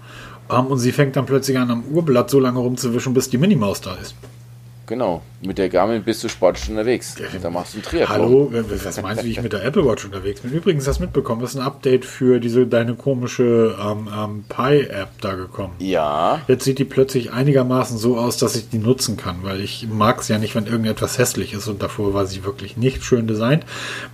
[0.50, 3.80] ähm, und sie fängt dann plötzlich an, am Urblatt so lange rumzuwischen, bis die Minimaus
[3.80, 4.14] da ist.
[4.92, 5.22] Genau.
[5.40, 7.16] Mit der Garmin bist du sportlich unterwegs.
[7.40, 8.50] Da machst du einen Triathlon.
[8.52, 8.52] Hallo,
[8.84, 10.52] was meinst du, wie ich mit der Apple Watch unterwegs bin?
[10.52, 15.08] Übrigens, hast du mitbekommen, das ist ein Update für diese deine komische ähm, ähm, Pi-App
[15.22, 15.72] da gekommen.
[15.78, 16.42] Ja.
[16.46, 20.20] Jetzt sieht die plötzlich einigermaßen so aus, dass ich die nutzen kann, weil ich mag
[20.20, 23.64] es ja nicht, wenn irgendetwas hässlich ist und davor war sie wirklich nicht schön designt.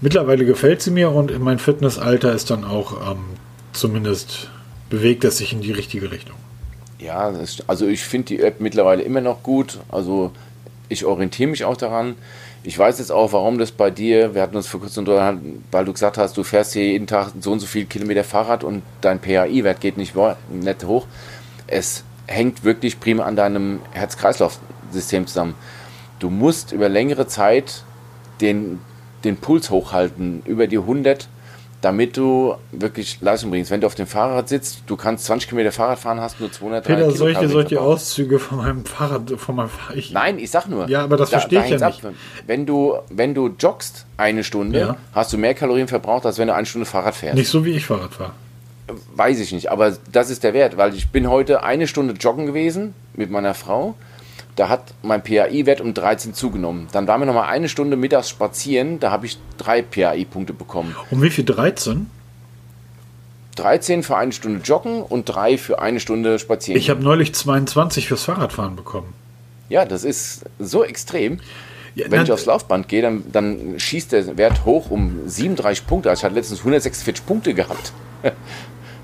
[0.00, 3.24] Mittlerweile gefällt sie mir und in mein Fitnessalter ist dann auch ähm,
[3.72, 4.48] zumindest
[4.90, 6.36] bewegt es sich in die richtige Richtung.
[7.00, 9.78] Ja, das, also ich finde die App mittlerweile immer noch gut.
[9.88, 10.32] Also
[10.88, 12.16] ich orientiere mich auch daran.
[12.64, 15.84] Ich weiß jetzt auch, warum das bei dir, wir hatten uns vor kurzem unterhalten, weil
[15.84, 18.82] du gesagt hast, du fährst hier jeden Tag so und so viel Kilometer Fahrrad und
[19.00, 20.14] dein PAI-Wert geht nicht,
[20.50, 21.06] nicht hoch.
[21.66, 25.54] Es hängt wirklich prima an deinem Herz-Kreislauf-System zusammen.
[26.18, 27.84] Du musst über längere Zeit
[28.40, 28.80] den,
[29.24, 31.28] den Puls hochhalten, über die 100,
[31.80, 33.70] damit du wirklich Leistung bringst.
[33.70, 36.84] Wenn du auf dem Fahrrad sitzt, du kannst 20 Kilometer Fahrrad fahren, hast nur 200
[36.84, 37.80] Peter, solche, solche.
[37.80, 39.96] Auszüge von meinem Fahrrad, von meinem Fahrrad.
[39.96, 40.88] Ich, Nein, ich sag nur.
[40.88, 41.94] Ja, aber das verstehe ich ja ab.
[42.46, 44.96] Wenn du, wenn du joggst eine Stunde, Ja.
[45.12, 47.36] hast du mehr Kalorien verbraucht, als wenn du eine Stunde Fahrrad fährst.
[47.36, 48.32] Nicht so, wie ich Fahrrad fahre.
[49.14, 52.46] Weiß ich nicht, aber das ist der Wert, weil ich bin heute eine Stunde joggen
[52.46, 53.94] gewesen mit meiner Frau.
[54.58, 56.88] Da hat mein PAI-Wert um 13 zugenommen.
[56.90, 60.96] Dann waren wir noch mal eine Stunde mittags spazieren, da habe ich drei PAI-Punkte bekommen.
[61.12, 61.44] Um wie viel?
[61.44, 62.10] 13?
[63.54, 66.76] 13 für eine Stunde joggen und drei für eine Stunde spazieren.
[66.76, 69.14] Ich habe neulich 22 fürs Fahrradfahren bekommen.
[69.68, 71.38] ja, das ist so extrem.
[71.94, 76.10] Ja, Wenn ich aufs Laufband gehe, dann, dann schießt der Wert hoch um 37 Punkte.
[76.10, 77.92] Also ich hatte letztens 146 Punkte gehabt.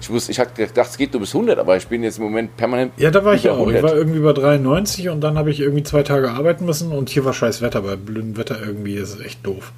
[0.05, 2.25] Ich, wusste, ich hatte gedacht, es geht nur bis 100, aber ich bin jetzt im
[2.25, 2.93] Moment permanent.
[2.99, 3.67] Ja, da war ich auch.
[3.71, 7.09] Ich war irgendwie bei 93 und dann habe ich irgendwie zwei Tage arbeiten müssen und
[7.09, 7.81] hier war scheiß Wetter.
[7.81, 9.73] Bei blödem Wetter irgendwie ist es echt doof.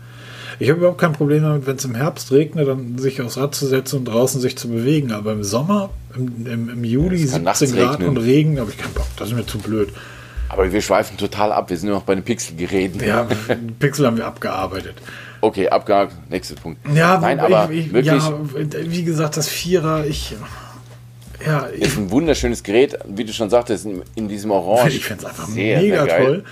[0.59, 3.55] Ich habe überhaupt kein Problem damit, wenn es im Herbst regnet, dann sich aufs Rad
[3.55, 5.12] zu setzen und draußen sich zu bewegen.
[5.12, 8.09] Aber im Sommer, im, im, im Juli, kann 17 nachts Grad regnen.
[8.09, 9.07] und Regen, habe ich keinen Bock.
[9.19, 9.91] Das ist mir zu blöd.
[10.49, 11.71] Aber wir schweifen total ab.
[11.71, 13.01] Wir sind nur noch bei den Pixel-Geräten.
[13.07, 13.29] Ja,
[13.79, 14.95] Pixel haben wir abgearbeitet.
[15.47, 16.13] Okay, abgehakt.
[16.29, 16.81] Nächster Punkt.
[16.93, 18.33] Ja, Nein, aber ich, ich, wirklich ja,
[18.91, 20.35] wie gesagt, das Vierer, ich.
[21.47, 24.97] Ja, ich, ist ein wunderschönes Gerät, wie du schon sagtest, in, in diesem Orange.
[24.97, 26.45] Ich finde es einfach Sehr, mega sehr toll.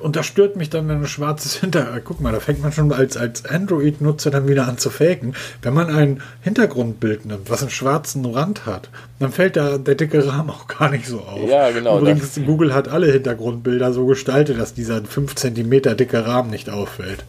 [0.00, 2.04] Und das stört mich dann, wenn ein schwarzes Hintergrund.
[2.04, 5.34] Guck mal, da fängt man schon als, als Android-Nutzer dann wieder an zu faken.
[5.62, 10.24] Wenn man ein Hintergrundbild nimmt, was einen schwarzen Rand hat, dann fällt da der dicke
[10.24, 11.50] Rahmen auch gar nicht so auf.
[11.50, 16.50] Ja, genau, Übrigens, Google hat alle Hintergrundbilder so gestaltet, dass dieser 5 cm dicke Rahmen
[16.50, 17.24] nicht auffällt.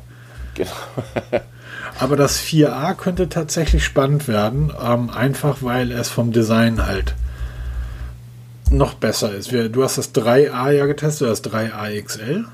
[0.57, 0.71] Genau.
[1.99, 7.15] Aber das 4a könnte tatsächlich spannend werden, ähm, einfach weil es vom Design halt
[8.69, 9.51] noch besser ist.
[9.51, 12.45] Wir, du hast das 3a ja getestet, das 3a XL.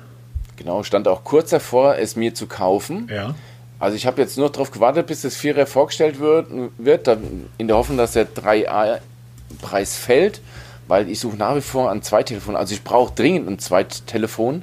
[0.58, 3.10] Genau, stand auch kurz davor, es mir zu kaufen.
[3.12, 3.36] Ja.
[3.80, 7.68] Also ich habe jetzt nur darauf gewartet, bis das 4er vorgestellt wird, wird dann in
[7.68, 10.42] der Hoffnung, dass der 3A-Preis fällt,
[10.88, 12.56] weil ich suche nach wie vor an zwei Telefonen.
[12.56, 14.62] Also ich brauche dringend ein Zweittelefon,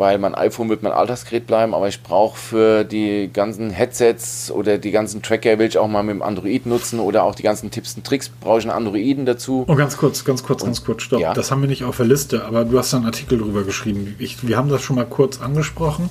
[0.00, 4.78] weil mein iPhone wird mein Alltagsgerät bleiben, aber ich brauche für die ganzen Headsets oder
[4.78, 7.70] die ganzen Tracker will ich auch mal mit dem Android nutzen oder auch die ganzen
[7.70, 9.66] Tipps und Tricks brauche ich einen Androiden dazu.
[9.68, 11.20] Oh, ganz kurz, ganz kurz, ganz kurz, stopp.
[11.20, 11.34] Ja.
[11.34, 14.16] Das haben wir nicht auf der Liste, aber du hast da einen Artikel drüber geschrieben.
[14.18, 16.08] Ich, wir haben das schon mal kurz angesprochen.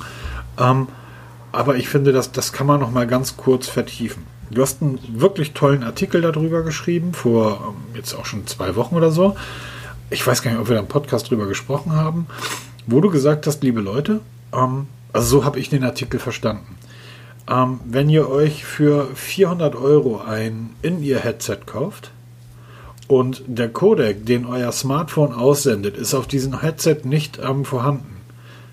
[0.60, 0.88] Ähm,
[1.52, 4.28] aber ich finde, das, das kann man noch mal ganz kurz vertiefen.
[4.52, 8.96] Du hast einen wirklich tollen Artikel darüber geschrieben, vor ähm, jetzt auch schon zwei Wochen
[8.96, 9.36] oder so.
[10.12, 12.28] Ich weiß gar nicht, ob wir da im Podcast drüber gesprochen haben,
[12.92, 14.22] wo du gesagt hast, liebe Leute,
[14.54, 16.78] ähm, also so habe ich den Artikel verstanden.
[17.50, 22.12] Ähm, wenn ihr euch für 400 Euro ein In-Ear-Headset kauft
[23.08, 28.18] und der Codec, den euer Smartphone aussendet, ist auf diesem Headset nicht ähm, vorhanden,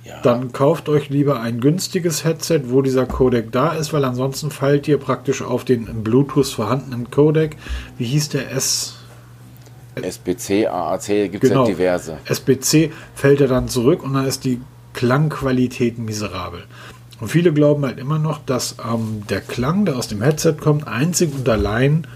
[0.05, 0.21] ja.
[0.23, 4.89] dann kauft euch lieber ein günstiges Headset, wo dieser Codec da ist, weil ansonsten fallt
[4.89, 7.57] ihr praktisch auf den im Bluetooth vorhandenen Codec.
[7.97, 8.97] Wie hieß der S?
[10.03, 11.65] SBC, AAC, gibt es genau.
[11.67, 12.19] ja diverse.
[12.27, 14.61] SBC fällt er dann zurück und dann ist die
[14.93, 16.65] Klangqualität miserabel.
[17.21, 20.87] Und viele glauben halt immer noch, dass ähm, der Klang, der aus dem Headset kommt,
[20.87, 22.07] einzig und allein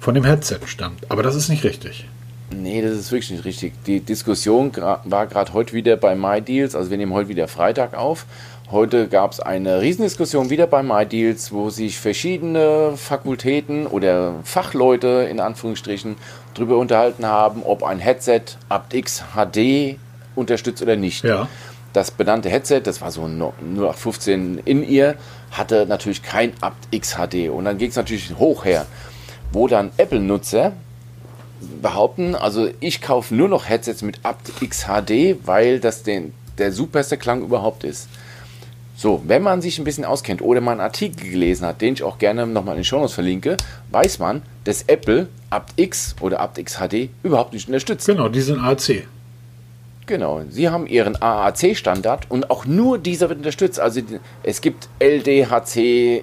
[0.00, 1.10] von dem Headset stammt.
[1.10, 2.06] Aber das ist nicht richtig.
[2.50, 3.74] Nee, das ist wirklich nicht richtig.
[3.86, 8.26] Die Diskussion war gerade heute wieder bei MyDeals, also wir nehmen heute wieder Freitag auf.
[8.70, 15.40] Heute gab es eine Riesendiskussion wieder bei MyDeals, wo sich verschiedene Fakultäten oder Fachleute in
[15.40, 16.16] Anführungsstrichen
[16.54, 19.98] darüber unterhalten haben, ob ein Headset aptX HD
[20.34, 21.24] unterstützt oder nicht.
[21.24, 21.48] Ja
[21.92, 25.16] das benannte Headset, das war so ein 0815 in ihr,
[25.50, 27.48] hatte natürlich kein aptX HD.
[27.48, 28.86] Und dann ging es natürlich hoch her,
[29.52, 30.72] wo dann Apple-Nutzer
[31.82, 37.18] behaupten, also ich kaufe nur noch Headsets mit aptX HD, weil das den, der superste
[37.18, 38.08] Klang überhaupt ist.
[39.00, 42.02] So, wenn man sich ein bisschen auskennt oder mal einen Artikel gelesen hat, den ich
[42.02, 43.56] auch gerne nochmal in den Shownotes verlinke,
[43.90, 48.06] weiß man, dass Apple aptX oder aptX HD überhaupt nicht unterstützt.
[48.06, 49.04] Genau, die sind AC.
[50.04, 53.80] Genau, sie haben ihren AAC-Standard und auch nur dieser wird unterstützt.
[53.80, 54.02] Also
[54.42, 56.22] es gibt LDHC,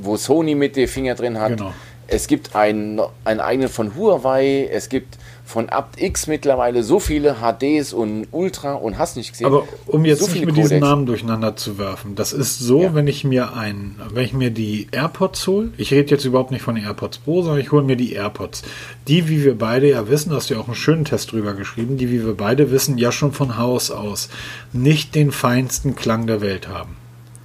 [0.00, 1.56] wo Sony mit den Finger drin hat.
[1.56, 1.72] Genau.
[2.06, 7.94] Es gibt einen, einen eigenen von Huawei, es gibt von aptX mittlerweile so viele HDs
[7.94, 9.46] und Ultra und hast nicht gesehen.
[9.46, 10.68] Aber um jetzt so nicht mit Codex.
[10.68, 12.94] diesen Namen durcheinander zu werfen, das ist so, ja.
[12.94, 16.60] wenn ich mir ein, wenn ich mir die AirPods hole, ich rede jetzt überhaupt nicht
[16.60, 18.62] von den AirPods Pro, sondern ich hole mir die AirPods.
[19.08, 21.96] Die, wie wir beide ja wissen, hast du ja auch einen schönen Test drüber geschrieben,
[21.96, 24.28] die, wie wir beide wissen, ja schon von Haus aus
[24.74, 26.96] nicht den feinsten Klang der Welt haben.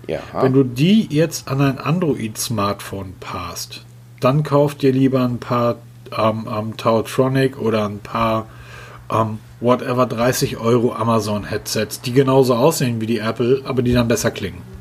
[0.08, 0.20] Ja.
[0.42, 3.86] Wenn du die jetzt an ein Android-Smartphone passt,
[4.20, 5.78] dann kauft dir lieber ein paar
[6.18, 8.48] ähm, ähm, Tautronic oder ein paar
[9.12, 14.08] ähm, whatever 30 Euro Amazon Headsets, die genauso aussehen wie die Apple, aber die dann
[14.08, 14.73] besser klingen.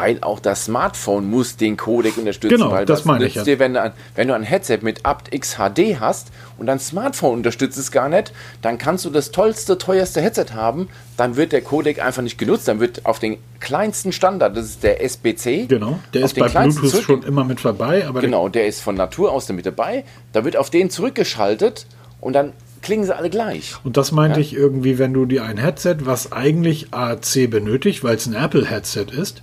[0.00, 2.58] Weil auch das Smartphone muss den Codec unterstützen.
[2.58, 3.34] Genau, weil das meine ich.
[3.34, 3.44] Ja.
[3.44, 6.28] Dir, wenn, du ein, wenn du ein Headset mit aptX HD hast
[6.58, 8.32] und dein Smartphone unterstützt es gar nicht,
[8.62, 12.68] dann kannst du das tollste, teuerste Headset haben, dann wird der Codec einfach nicht genutzt,
[12.68, 15.66] dann wird auf den kleinsten Standard, das ist der SBC.
[15.68, 18.06] Genau, der ist bei Bluetooth schon immer mit dabei.
[18.06, 20.04] Aber genau, der ist von Natur aus damit dabei.
[20.32, 21.86] Da wird auf den zurückgeschaltet
[22.20, 23.74] und dann klingen sie alle gleich.
[23.84, 24.46] Und das meinte ja?
[24.46, 29.06] ich irgendwie, wenn du dir ein Headset, was eigentlich AAC benötigt, weil es ein Apple-Headset
[29.10, 29.42] ist,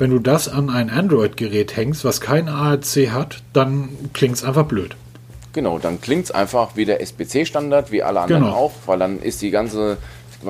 [0.00, 4.64] wenn du das an ein Android-Gerät hängst, was kein AAC hat, dann klingt es einfach
[4.64, 4.96] blöd.
[5.52, 8.54] Genau, dann klingt es einfach wie der SBC-Standard, wie alle anderen genau.
[8.54, 9.98] auch, weil dann ist die ganze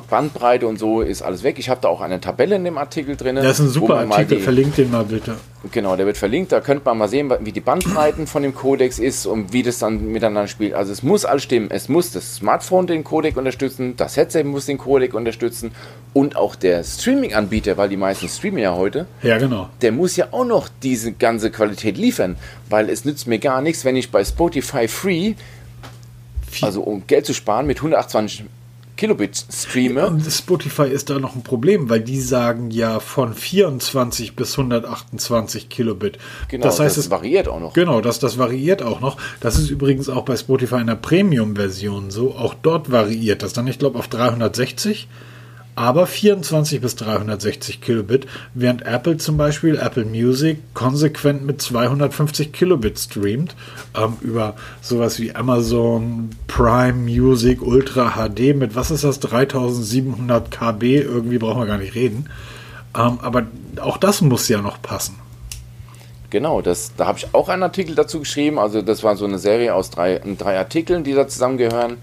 [0.08, 1.58] Bandbreite und so ist alles weg.
[1.58, 3.36] Ich habe da auch eine Tabelle in dem Artikel drin.
[3.36, 5.36] Das ist ein super Artikel, die, verlinkt den mal bitte.
[5.72, 6.52] Genau, der wird verlinkt.
[6.52, 9.78] Da könnte man mal sehen, wie die Bandbreiten von dem Codex ist und wie das
[9.78, 10.74] dann miteinander spielt.
[10.74, 11.70] Also es muss alles stimmen.
[11.70, 15.72] Es muss das Smartphone den Codec unterstützen, das Headset muss den Codec unterstützen
[16.14, 19.06] und auch der Streaming-Anbieter, weil die meisten streamen ja heute.
[19.22, 19.68] Ja, genau.
[19.82, 22.36] Der muss ja auch noch diese ganze Qualität liefern,
[22.68, 25.34] weil es nützt mir gar nichts, wenn ich bei Spotify Free
[26.62, 28.44] also um Geld zu sparen mit 128
[29.00, 30.06] Kilobit streame.
[30.06, 35.70] Und Spotify ist da noch ein Problem, weil die sagen ja von 24 bis 128
[35.70, 36.18] Kilobit.
[36.48, 37.72] Genau, das heißt, das es variiert auch noch.
[37.72, 39.16] Genau, das, das variiert auch noch.
[39.40, 42.34] Das ist übrigens auch bei Spotify in der Premium-Version so.
[42.34, 45.08] Auch dort variiert das dann, ich glaube, auf 360
[45.80, 52.98] aber 24 bis 360 Kilobit, während Apple zum Beispiel Apple Music konsequent mit 250 Kilobit
[52.98, 53.56] streamt
[53.96, 60.82] ähm, über sowas wie Amazon Prime Music Ultra HD mit was ist das 3700 KB
[60.96, 62.28] irgendwie brauchen wir gar nicht reden.
[62.94, 63.46] Ähm, aber
[63.80, 65.16] auch das muss ja noch passen.
[66.28, 68.58] Genau, das, da habe ich auch einen Artikel dazu geschrieben.
[68.58, 71.96] Also das war so eine Serie aus drei, drei Artikeln, die da zusammengehören.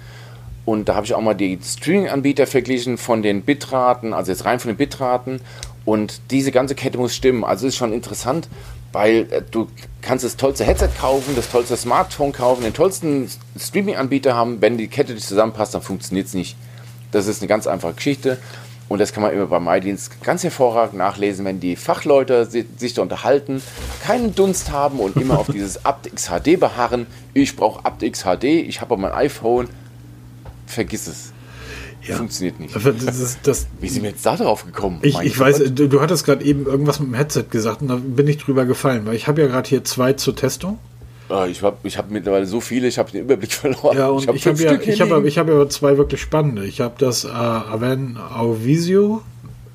[0.68, 4.60] Und da habe ich auch mal die Streaming-Anbieter verglichen von den Bitraten, also jetzt rein
[4.60, 5.40] von den Bitraten.
[5.86, 7.46] Und diese ganze Kette muss stimmen.
[7.46, 8.50] Also ist schon interessant,
[8.92, 9.70] weil äh, du
[10.02, 14.60] kannst das tollste Headset kaufen, das tollste Smartphone kaufen, den tollsten Streaming-Anbieter haben.
[14.60, 16.58] Wenn die Kette nicht zusammenpasst, dann funktioniert es nicht.
[17.14, 18.38] Das ist eine ganz einfache Geschichte.
[18.90, 23.02] Und das kann man immer bei MyDienst ganz hervorragend nachlesen, wenn die Fachleute sich da
[23.02, 23.64] unterhalten,
[24.04, 27.08] keinen Dunst haben und immer auf dieses aptX HD beharren.
[27.34, 29.70] Ich brauche aptX HD, ich habe mein iPhone,
[30.68, 31.34] vergiss es.
[32.04, 32.16] Ja.
[32.16, 32.76] Funktioniert nicht.
[32.76, 35.00] Das ist, das, Wie sind wir jetzt da drauf gekommen?
[35.02, 37.96] Ich, ich weiß, du, du hattest gerade eben irgendwas mit dem Headset gesagt und da
[37.96, 40.80] bin ich drüber gefallen, weil ich habe ja gerade hier zwei zur Testung.
[41.30, 43.98] Ah, ich habe ich hab mittlerweile so viele, ich habe den Überblick verloren.
[43.98, 46.66] Ja, und ich habe hab ja, ich hab, ich hab ja zwei wirklich spannende.
[46.66, 49.22] Ich habe das äh, Aven Auvisio,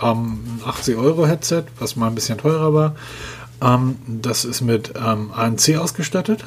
[0.02, 2.96] ähm, 80 Euro Headset, was mal ein bisschen teurer war.
[3.60, 6.44] Ähm, das ist mit ähm, ANC ausgestattet.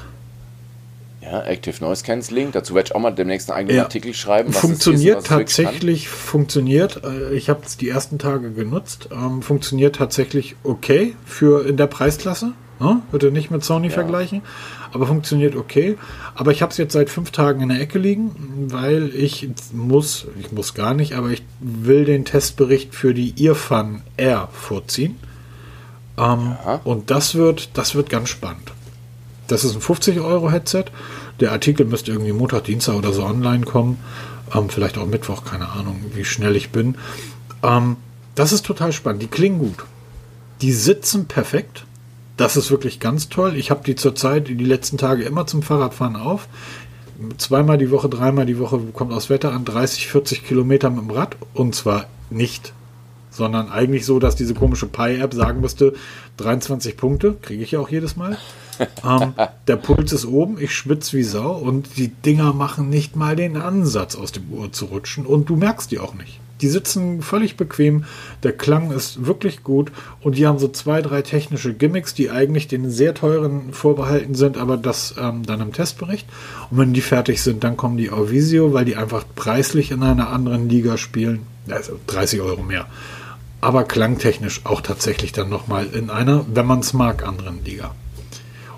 [1.25, 2.51] Ja, Active Noise Cancelling.
[2.51, 3.83] Dazu werde ich auch mal demnächst einen eigenen ja.
[3.83, 4.53] Artikel schreiben.
[4.53, 7.01] funktioniert ist, tatsächlich, funktioniert.
[7.03, 9.09] Äh, ich habe es die ersten Tage genutzt.
[9.11, 12.53] Ähm, funktioniert tatsächlich okay für in der Preisklasse.
[12.79, 13.01] Ne?
[13.11, 13.93] Würde nicht mit Sony ja.
[13.93, 14.41] vergleichen,
[14.91, 15.97] aber funktioniert okay.
[16.35, 20.27] Aber ich habe es jetzt seit fünf Tagen in der Ecke liegen, weil ich muss,
[20.39, 25.15] ich muss gar nicht, aber ich will den Testbericht für die Earfun Air vorziehen.
[26.17, 28.74] Ähm, und das wird, das wird ganz spannend.
[29.47, 30.85] Das ist ein 50 Euro Headset.
[31.39, 33.99] Der Artikel müsste irgendwie Montag, Dienstag oder so online kommen.
[34.53, 36.95] Ähm, vielleicht auch Mittwoch, keine Ahnung, wie schnell ich bin.
[37.63, 37.97] Ähm,
[38.35, 39.21] das ist total spannend.
[39.21, 39.85] Die klingen gut.
[40.61, 41.85] Die sitzen perfekt.
[42.37, 43.55] Das ist wirklich ganz toll.
[43.55, 46.47] Ich habe die zurzeit die letzten Tage immer zum Fahrradfahren auf.
[47.37, 51.11] Zweimal die Woche, dreimal die Woche kommt aus Wetter an, 30, 40 Kilometer mit dem
[51.11, 51.37] Rad.
[51.53, 52.73] Und zwar nicht
[53.35, 55.93] sondern eigentlich so, dass diese komische Pi-App sagen müsste,
[56.37, 58.37] 23 Punkte, kriege ich ja auch jedes Mal.
[58.79, 59.33] Ähm,
[59.67, 63.57] der Puls ist oben, ich schwitze wie Sau und die Dinger machen nicht mal den
[63.57, 66.39] Ansatz, aus dem Ohr zu rutschen und du merkst die auch nicht.
[66.61, 68.05] Die sitzen völlig bequem,
[68.43, 72.69] der Klang ist wirklich gut und die haben so zwei, drei technische Gimmicks, die eigentlich
[72.69, 76.25] den sehr teuren vorbehalten sind, aber das ähm, dann im Testbericht.
[76.71, 80.01] Und wenn die fertig sind, dann kommen die auf Visio, weil die einfach preislich in
[80.01, 81.45] einer anderen Liga spielen.
[81.69, 82.85] Also 30 Euro mehr
[83.65, 87.95] aber klangtechnisch auch tatsächlich dann nochmal in einer, wenn man es mag, anderen Liga.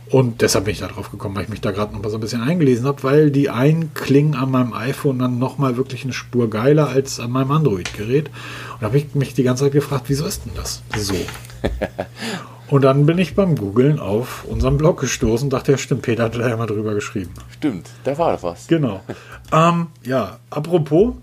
[0.09, 2.17] Und deshalb bin ich da drauf gekommen, weil ich mich da gerade noch mal so
[2.17, 6.13] ein bisschen eingelesen habe, weil die einen klingen an meinem iPhone dann nochmal wirklich eine
[6.13, 8.27] Spur geiler als an meinem Android-Gerät.
[8.27, 11.15] Und da habe ich mich die ganze Zeit gefragt, wieso ist denn das so?
[12.69, 16.23] Und dann bin ich beim Googlen auf unseren Blog gestoßen und dachte, ja stimmt, Peter
[16.23, 17.33] hat da ja mal drüber geschrieben.
[17.49, 18.67] Stimmt, da war was.
[18.67, 19.01] Genau.
[19.53, 21.13] ähm, ja, apropos,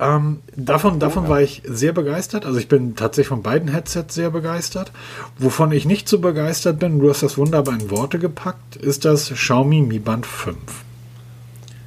[0.00, 2.46] ähm, davon, davon war ich sehr begeistert.
[2.46, 4.92] Also ich bin tatsächlich von beiden Headsets sehr begeistert.
[5.38, 9.30] Wovon ich nicht so begeistert bin, du hast das wunderbar in Worte gepackt, ist das
[9.30, 10.56] Xiaomi Mi Band 5.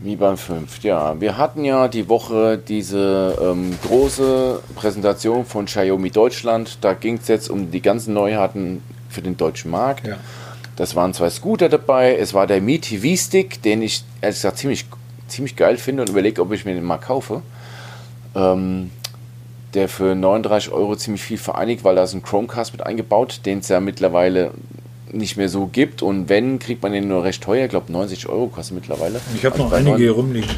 [0.01, 1.21] Mi Band 5, ja.
[1.21, 6.79] Wir hatten ja die Woche diese ähm, große Präsentation von Xiaomi Deutschland.
[6.81, 10.05] Da ging es jetzt um die ganzen Neuheiten für den deutschen Markt.
[10.05, 10.17] Ja.
[10.75, 12.17] Das waren zwei Scooter dabei.
[12.17, 14.85] Es war der Mi TV Stick, den ich ehrlich gesagt ziemlich,
[15.29, 17.41] ziemlich geil finde und überlege, ob ich mir den mal kaufe
[18.35, 18.91] ähm,
[19.73, 23.59] der für 39 Euro ziemlich viel vereinigt, weil da ist ein Chromecast mit eingebaut, den
[23.59, 24.51] es ja mittlerweile
[25.11, 26.01] nicht mehr so gibt.
[26.01, 27.65] Und wenn, kriegt man den nur recht teuer.
[27.65, 29.19] Ich glaube, 90 Euro kostet mittlerweile.
[29.35, 30.49] Ich habe also noch einige hier rumliegen.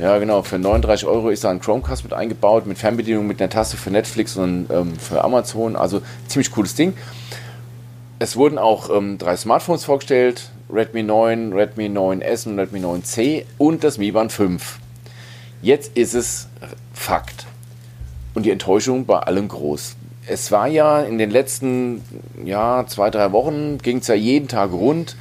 [0.00, 0.42] Ja, genau.
[0.42, 3.90] Für 39 Euro ist da ein Chromecast mit eingebaut, mit Fernbedienung, mit einer Taste für
[3.90, 5.76] Netflix und ähm, für Amazon.
[5.76, 6.94] Also ziemlich cooles Ding.
[8.18, 13.84] Es wurden auch ähm, drei Smartphones vorgestellt: Redmi 9, Redmi 9S und Redmi 9C und
[13.84, 14.78] das Mi Band 5.
[15.62, 16.48] Jetzt ist es
[16.94, 17.46] Fakt.
[18.34, 19.96] Und die Enttäuschung bei allen groß.
[20.26, 22.02] Es war ja in den letzten
[22.44, 25.16] ja, zwei, drei Wochen, ging es ja jeden Tag rund.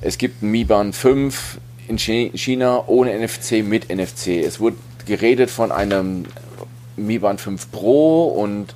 [0.00, 4.42] Es gibt ein Mi Band 5 in China ohne NFC, mit NFC.
[4.44, 6.26] Es wurde geredet von einem
[6.96, 8.74] Mi Band 5 Pro und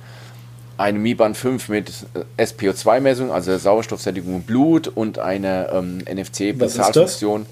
[0.77, 1.91] einem Mi Band 5 mit
[2.37, 7.45] SPO2-Messung, also Sauerstoffsättigung im Blut und eine ähm, NFC-Bezahlfunktion.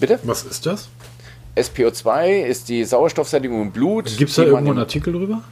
[0.00, 0.18] Bitte?
[0.24, 0.88] Was ist das?
[1.56, 4.16] SPO2 ist die Sauerstoffsättigung im Blut.
[4.16, 5.42] Gibt es da irgendwo einen Artikel drüber?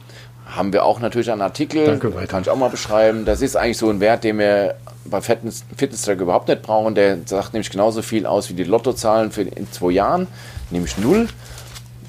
[0.45, 1.85] Haben wir auch natürlich einen Artikel.
[1.85, 2.27] Danke, weiter.
[2.27, 3.23] Kann ich auch mal beschreiben.
[3.23, 6.95] Das ist eigentlich so ein Wert, den wir bei Fitness, Fitnesstracker überhaupt nicht brauchen.
[6.95, 10.27] Der sagt nämlich genauso viel aus wie die Lottozahlen für in zwei Jahren,
[10.71, 11.27] nämlich null.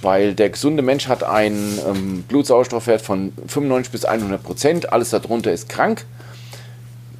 [0.00, 4.92] Weil der gesunde Mensch hat einen ähm, Blutsauerstoffwert von 95 bis 100 Prozent.
[4.92, 6.04] Alles darunter ist krank.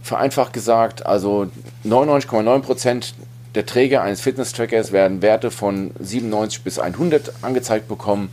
[0.03, 1.49] Vereinfacht gesagt, also
[1.85, 3.15] 99,9 Prozent
[3.55, 8.31] der Träger eines Fitness-Trackers werden Werte von 97 bis 100 angezeigt bekommen.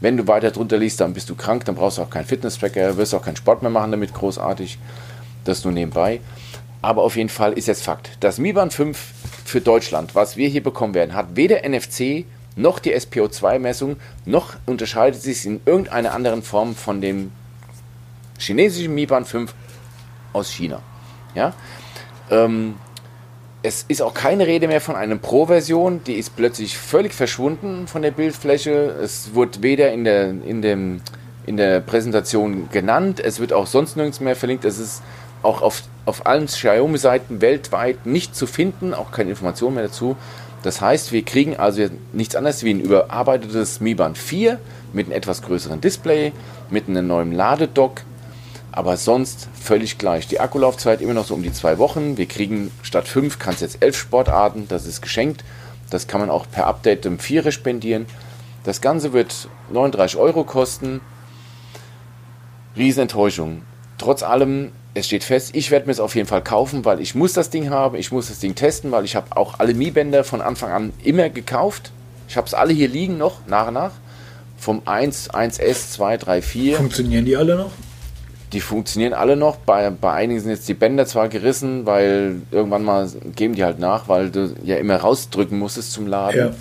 [0.00, 2.96] Wenn du weiter drunter liest, dann bist du krank, dann brauchst du auch keinen Fitness-Tracker,
[2.96, 4.78] wirst auch keinen Sport mehr machen damit großartig.
[5.44, 6.20] Das nur nebenbei.
[6.82, 8.10] Aber auf jeden Fall ist jetzt Fakt.
[8.20, 8.98] Das Mi Band 5
[9.44, 12.24] für Deutschland, was wir hier bekommen werden, hat weder NFC
[12.56, 17.32] noch die SPO2-Messung, noch unterscheidet sich in irgendeiner anderen Form von dem
[18.38, 19.54] chinesischen Mi Band 5
[20.32, 20.80] aus China.
[21.34, 21.52] Ja?
[22.30, 22.76] Ähm,
[23.62, 28.02] es ist auch keine Rede mehr von einer Pro-Version, die ist plötzlich völlig verschwunden von
[28.02, 28.70] der Bildfläche.
[29.02, 31.02] Es wird weder in der, in, dem,
[31.44, 34.64] in der Präsentation genannt, es wird auch sonst nirgends mehr verlinkt.
[34.64, 35.02] Es ist
[35.42, 40.16] auch auf, auf allen Xiaomi-Seiten weltweit nicht zu finden, auch keine Informationen mehr dazu.
[40.62, 44.58] Das heißt, wir kriegen also nichts anderes wie ein überarbeitetes Mi Band 4
[44.92, 46.32] mit einem etwas größeren Display,
[46.70, 48.02] mit einem neuen Ladedock,
[48.72, 50.28] aber sonst völlig gleich.
[50.28, 52.16] Die Akkulaufzeit immer noch so um die zwei Wochen.
[52.16, 55.44] Wir kriegen statt fünf, kann es jetzt elf Sportarten, das ist geschenkt.
[55.90, 58.06] Das kann man auch per Update im Vierer spendieren.
[58.64, 61.00] Das Ganze wird 39 Euro kosten.
[62.76, 63.62] Riesenenttäuschung.
[63.98, 67.14] Trotz allem, es steht fest, ich werde mir es auf jeden Fall kaufen, weil ich
[67.14, 70.24] muss das Ding haben, ich muss das Ding testen, weil ich habe auch alle Mi-Bänder
[70.24, 71.90] von Anfang an immer gekauft.
[72.28, 73.92] Ich habe es alle hier liegen noch, nach und nach.
[74.56, 76.76] Vom 1, 1S, 2, 3, 4.
[76.76, 77.72] Funktionieren die alle noch?
[78.52, 79.56] Die funktionieren alle noch.
[79.56, 83.78] Bei, bei einigen sind jetzt die Bänder zwar gerissen, weil irgendwann mal geben die halt
[83.78, 86.38] nach, weil du ja immer rausdrücken musstest zum Laden.
[86.38, 86.54] Ja.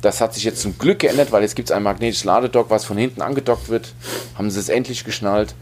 [0.00, 2.84] Das hat sich jetzt zum Glück geändert, weil jetzt gibt es ein magnetisches Ladedock, was
[2.84, 3.92] von hinten angedockt wird.
[4.36, 5.54] Haben sie es endlich geschnallt.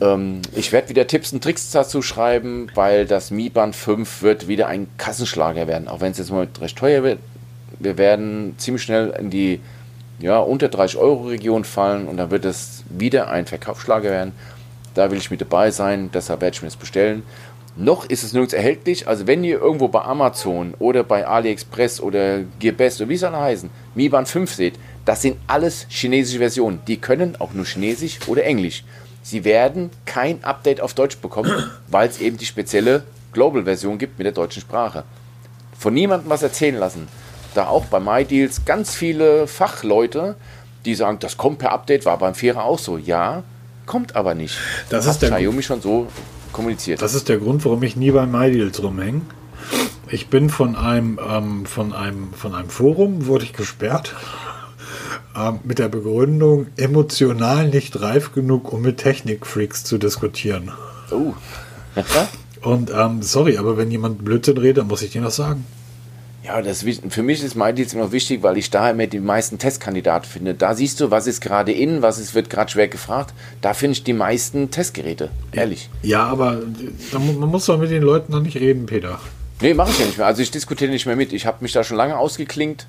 [0.00, 4.48] Ähm, ich werde wieder Tipps und Tricks dazu schreiben, weil das Mi Band 5 wird
[4.48, 7.18] wieder ein Kassenschlager werden, auch wenn es jetzt mal recht teuer wird.
[7.78, 9.60] Wir werden ziemlich schnell in die
[10.20, 14.32] ja, unter 30 Euro Region fallen und dann wird es wieder ein Verkaufsschlager werden.
[14.94, 17.24] Da will ich mit dabei sein, deshalb werde ich mir das bestellen.
[17.76, 22.42] Noch ist es nirgends erhältlich, also wenn ihr irgendwo bei Amazon oder bei AliExpress oder
[22.60, 24.74] Gearbest oder wie es alle heißen, Mi Band 5 seht,
[25.04, 26.80] das sind alles chinesische Versionen.
[26.86, 28.84] Die können auch nur Chinesisch oder Englisch.
[29.24, 34.26] Sie werden kein Update auf Deutsch bekommen, weil es eben die spezielle Global-Version gibt mit
[34.26, 35.02] der deutschen Sprache.
[35.76, 37.08] Von niemandem was erzählen lassen.
[37.54, 40.36] Da auch bei MyDeals ganz viele Fachleute,
[40.84, 42.98] die sagen, das kommt per Update, war beim Vierer auch so.
[42.98, 43.42] Ja,
[43.86, 44.58] kommt aber nicht.
[44.90, 46.08] Das ist der Xiaomi schon so
[46.52, 47.02] kommuniziert.
[47.02, 49.22] Das ist der Grund, warum ich nie bei MyDeals rumhänge.
[50.08, 54.14] Ich bin von einem, ähm, von einem, von einem Forum, wurde ich gesperrt.
[55.36, 60.70] Ähm, mit der Begründung, emotional nicht reif genug, um mit Technikfreaks zu diskutieren.
[61.10, 61.34] Oh.
[62.62, 65.66] Und ähm, sorry, aber wenn jemand Blödsinn redet, dann muss ich dir das sagen.
[66.44, 70.28] Ja, das, für mich ist MyDeals immer wichtig, weil ich da immer die meisten Testkandidaten
[70.28, 70.52] finde.
[70.52, 73.32] Da siehst du, was ist gerade in, was ist, wird gerade schwer gefragt.
[73.62, 75.88] Da finde ich die meisten Testgeräte, ehrlich.
[76.02, 76.60] Ja, aber
[77.12, 79.18] man muss doch mit den Leuten noch nicht reden, Peter.
[79.62, 80.26] Nee, mache ich ja nicht mehr.
[80.26, 81.32] Also ich diskutiere nicht mehr mit.
[81.32, 82.86] Ich habe mich da schon lange ausgeklinkt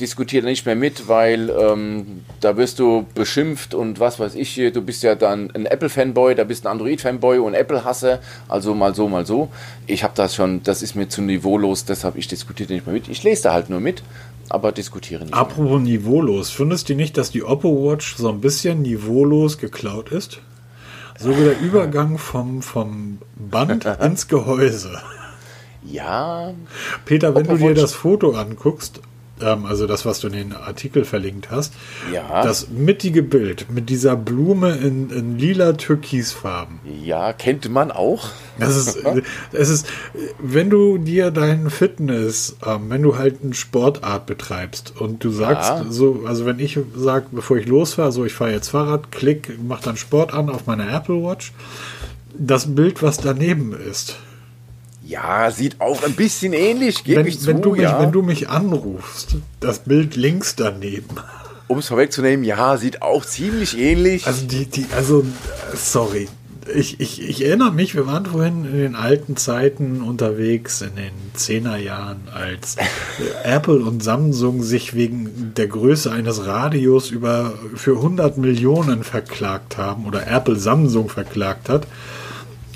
[0.00, 4.82] diskutiere nicht mehr mit, weil ähm, da wirst du beschimpft und was weiß ich, du
[4.82, 9.24] bist ja dann ein Apple-Fanboy, da bist ein Android-Fanboy und Apple-Hasser, also mal so, mal
[9.24, 9.48] so.
[9.86, 13.08] Ich habe das schon, das ist mir zu niveaulos, deshalb ich diskutiere nicht mehr mit.
[13.08, 14.02] Ich lese da halt nur mit,
[14.48, 15.98] aber diskutiere nicht Apropos mehr.
[15.98, 20.40] niveaulos, findest du nicht, dass die Oppo Watch so ein bisschen niveaulos geklaut ist?
[21.18, 24.98] So wie der Übergang vom, vom Band ins Gehäuse.
[25.82, 26.52] Ja.
[27.06, 29.00] Peter, wenn Oppo du dir das Foto anguckst,
[29.40, 31.74] ähm, also das, was du in den Artikel verlinkt hast,
[32.12, 32.42] ja.
[32.42, 36.80] das mittige Bild mit dieser Blume in, in lila Türkisfarben.
[37.02, 38.28] Ja, kennt man auch.
[38.58, 38.98] Das ist,
[39.52, 39.86] es ist,
[40.38, 45.70] wenn du dir deinen Fitness, ähm, wenn du halt eine Sportart betreibst und du sagst
[45.70, 45.86] ja.
[45.88, 49.80] so, also wenn ich sage, bevor ich losfahre, so ich fahre jetzt Fahrrad, klick, mach
[49.80, 51.52] dann Sport an auf meiner Apple Watch,
[52.38, 54.16] das Bild, was daneben ist,
[55.06, 57.46] ja, sieht auch ein bisschen ähnlich, gebe ich zu.
[57.46, 58.00] Wenn du, mich, ja.
[58.00, 61.16] wenn du mich anrufst, das Bild links daneben.
[61.68, 64.28] Um es vorwegzunehmen, ja, sieht auch ziemlich ähnlich.
[64.28, 65.26] Also, die, die, also,
[65.74, 66.28] sorry.
[66.72, 71.12] Ich, ich, ich erinnere mich, wir waren vorhin in den alten Zeiten unterwegs, in den
[71.36, 72.76] 10er Jahren, als
[73.42, 80.06] Apple und Samsung sich wegen der Größe eines Radios über, für 100 Millionen verklagt haben
[80.06, 81.88] oder Apple Samsung verklagt hat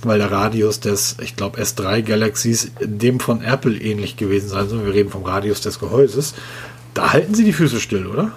[0.03, 4.87] weil der Radius des, ich glaube, S3 Galaxies dem von Apple ähnlich gewesen sein soll.
[4.87, 6.35] Wir reden vom Radius des Gehäuses.
[6.95, 8.33] Da halten sie die Füße still, oder?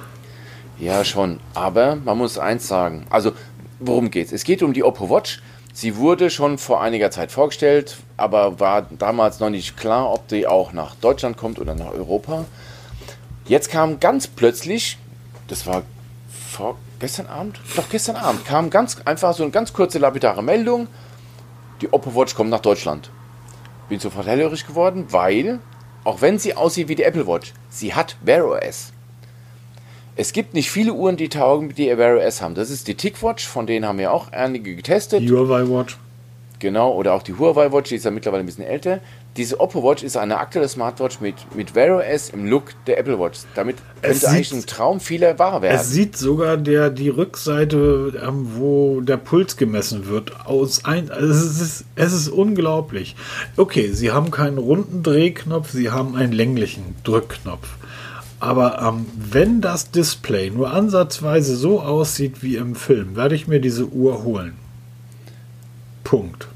[0.80, 1.40] Ja, schon.
[1.54, 3.06] Aber man muss eins sagen.
[3.10, 3.32] Also,
[3.80, 4.32] worum geht's?
[4.32, 5.42] Es geht um die Oppo Watch.
[5.76, 10.46] Sie wurde schon vor einiger Zeit vorgestellt, aber war damals noch nicht klar, ob die
[10.46, 12.46] auch nach Deutschland kommt oder nach Europa.
[13.48, 15.00] Jetzt kam ganz plötzlich,
[15.48, 15.82] das war
[16.30, 20.88] vor gestern Abend, doch gestern Abend, kam ganz einfach so eine ganz kurze lapidare Meldung
[21.84, 23.12] die Oppo Watch kommt nach Deutschland.
[23.90, 25.60] Bin sofort hellhörig geworden, weil,
[26.06, 28.94] auch wenn sie aussieht wie die Apple Watch, sie hat Wear OS.
[30.16, 32.56] Es gibt nicht viele Uhren, die taugen, die Wear OS haben.
[32.56, 35.22] Das ist die TicWatch, von denen haben wir auch einige getestet.
[35.24, 35.98] Die Huawei Watch.
[36.60, 39.02] Genau, oder auch die Huawei Watch, die ist ja mittlerweile ein bisschen älter.
[39.36, 43.20] Diese Oppo Watch ist eine aktuelle Smartwatch mit, mit Wear OS im Look der Apple
[43.20, 43.40] Watch.
[43.56, 45.76] Damit könnte sieht, eigentlich ein Traum vieler wahr werden.
[45.76, 51.10] Es sieht sogar der, die Rückseite, ähm, wo der Puls gemessen wird, aus ein.
[51.10, 53.16] Also es, ist, es ist unglaublich.
[53.58, 57.68] Okay, sie haben keinen runden Drehknopf, sie haben einen länglichen Drückknopf.
[58.40, 63.60] Aber ähm, wenn das Display nur ansatzweise so aussieht wie im Film, werde ich mir
[63.60, 64.54] diese Uhr holen.
[66.04, 66.48] Punkt.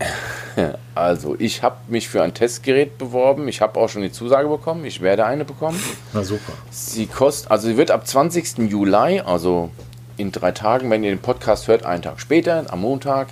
[0.96, 3.48] Also, ich habe mich für ein Testgerät beworben.
[3.48, 4.86] Ich habe auch schon die Zusage bekommen.
[4.86, 5.78] Ich werde eine bekommen.
[6.14, 6.54] Na super.
[6.70, 8.70] Sie kostet, also sie wird ab 20.
[8.70, 9.68] Juli, also
[10.16, 13.28] in drei Tagen, wenn ihr den Podcast hört, einen Tag später, am Montag,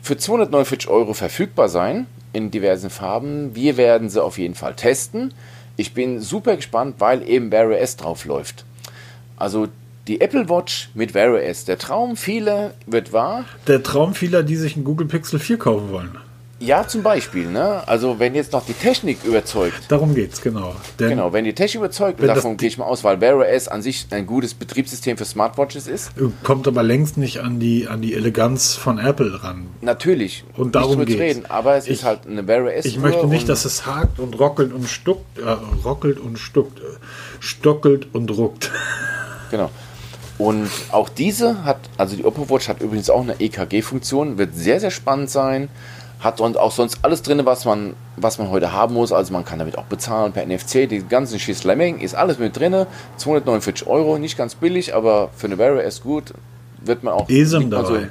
[0.00, 3.56] für 249 Euro verfügbar sein in diversen Farben.
[3.56, 5.34] Wir werden sie auf jeden Fall testen.
[5.76, 8.64] Ich bin super gespannt, weil eben Wear OS drauf läuft.
[9.36, 9.66] Also
[10.06, 11.64] die Apple Watch mit Wear OS.
[11.64, 13.44] Der Traum vieler wird wahr.
[13.66, 16.16] Der Traum vieler, die sich einen Google Pixel 4 kaufen wollen.
[16.58, 17.46] Ja, zum Beispiel.
[17.50, 17.86] Ne?
[17.86, 19.82] Also wenn jetzt noch die Technik überzeugt.
[19.88, 20.74] Darum geht's, genau.
[20.98, 23.82] Denn genau, wenn die Technik überzeugt, davon gehe ich mal aus, weil Wear OS an
[23.82, 26.12] sich ein gutes Betriebssystem für Smartwatches ist.
[26.44, 29.66] kommt aber längst nicht an die, an die Eleganz von Apple ran.
[29.82, 30.44] Natürlich.
[30.56, 31.20] Und darum nicht geht's.
[31.20, 32.86] reden, aber es Ich- ist halt eine Wear OS.
[32.86, 35.42] Ich möchte nicht, dass es hakt und rockelt und stuckt, äh,
[35.84, 36.82] rockelt und stuckt, äh,
[37.40, 38.70] stockelt und ruckt.
[39.50, 39.70] Genau.
[40.38, 44.80] Und auch diese hat, also die Oppo Watch hat übrigens auch eine EKG-Funktion, wird sehr,
[44.80, 45.68] sehr spannend sein.
[46.20, 49.12] Hat und auch sonst alles drin, was man, was man heute haben muss.
[49.12, 50.88] Also man kann damit auch bezahlen per NFC.
[50.88, 52.86] Die ganzen Schislameng ist alles mit drin.
[53.18, 56.32] 249 Euro, nicht ganz billig, aber für eine Wear OS gut.
[56.82, 57.28] Wird man auch.
[57.28, 58.08] Liegt man so- dabei.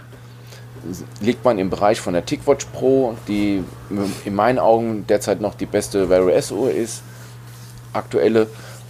[1.20, 3.64] liegt man im Bereich von der TicWatch Pro, die
[4.24, 7.02] in meinen Augen derzeit noch die beste Wear OS Uhr ist,
[7.94, 8.48] aktuelle,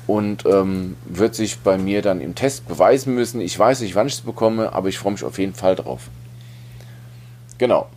[0.07, 3.39] und ähm, wird sich bei mir dann im Test beweisen müssen.
[3.39, 6.01] Ich weiß nicht, wann ich es bekomme, aber ich freue mich auf jeden Fall drauf.
[7.57, 7.87] Genau.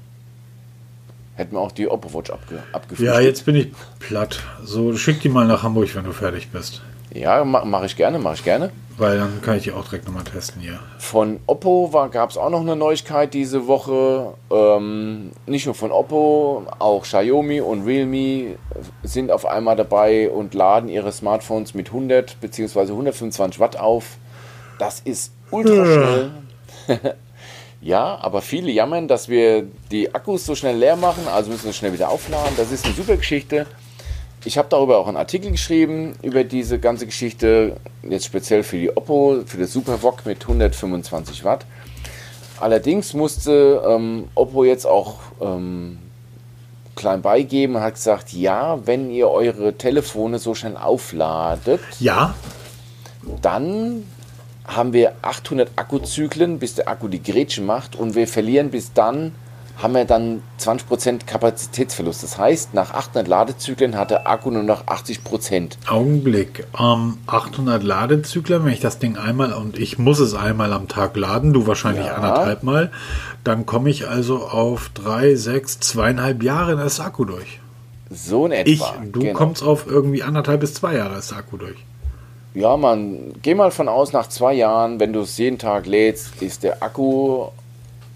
[1.38, 3.14] Hätten wir auch die Oppo Watch abge abgefrühstückt.
[3.14, 3.68] Ja, jetzt bin ich
[4.00, 4.40] platt.
[4.64, 6.82] So, schick die mal nach Hamburg, wenn du fertig bist.
[7.14, 8.72] Ja, ma mache ich gerne, mache ich gerne.
[8.96, 10.80] Weil dann kann ich die auch direkt nochmal testen hier.
[10.98, 14.34] Von Oppo gab es auch noch eine Neuigkeit diese Woche.
[14.50, 18.56] Ähm, nicht nur von Oppo, auch Xiaomi und Realme
[19.04, 22.80] sind auf einmal dabei und laden ihre Smartphones mit 100 bzw.
[22.80, 24.16] 125 Watt auf.
[24.80, 26.30] Das ist ultra schnell.
[27.80, 31.72] ja, aber viele jammern, dass wir die Akkus so schnell leer machen, also müssen wir
[31.72, 32.54] schnell wieder aufladen.
[32.56, 33.66] Das ist eine super Geschichte.
[34.44, 38.96] Ich habe darüber auch einen Artikel geschrieben, über diese ganze Geschichte, jetzt speziell für die
[38.96, 41.66] Oppo, für das Supervoc mit 125 Watt.
[42.60, 45.98] Allerdings musste ähm, Oppo jetzt auch ähm,
[46.96, 52.34] klein beigeben und hat gesagt, ja, wenn ihr eure Telefone so schnell aufladet, Ja,
[53.42, 54.04] dann
[54.68, 59.32] haben wir 800 Akkuzyklen, bis der Akku die Grätsche macht und wir verlieren bis dann,
[59.78, 62.22] haben wir dann 20% Kapazitätsverlust.
[62.24, 65.78] Das heißt, nach 800 Ladezyklen hat der Akku nur noch 80%.
[65.88, 66.66] Augenblick.
[66.78, 71.16] Ähm, 800 Ladezyklen, wenn ich das Ding einmal und ich muss es einmal am Tag
[71.16, 72.14] laden, du wahrscheinlich Ja.
[72.14, 72.90] anderthalb Mal,
[73.44, 77.60] dann komme ich also auf drei, sechs, zweieinhalb Jahre in das Akku durch.
[78.10, 78.94] So in Ich, etwa.
[79.12, 79.32] du Genau.
[79.38, 81.76] kommst auf irgendwie anderthalb bis zwei Jahre ist der Akku durch.
[82.58, 86.42] Ja, man, geh mal von aus, nach zwei Jahren, wenn du es jeden Tag lädst,
[86.42, 87.46] ist der Akku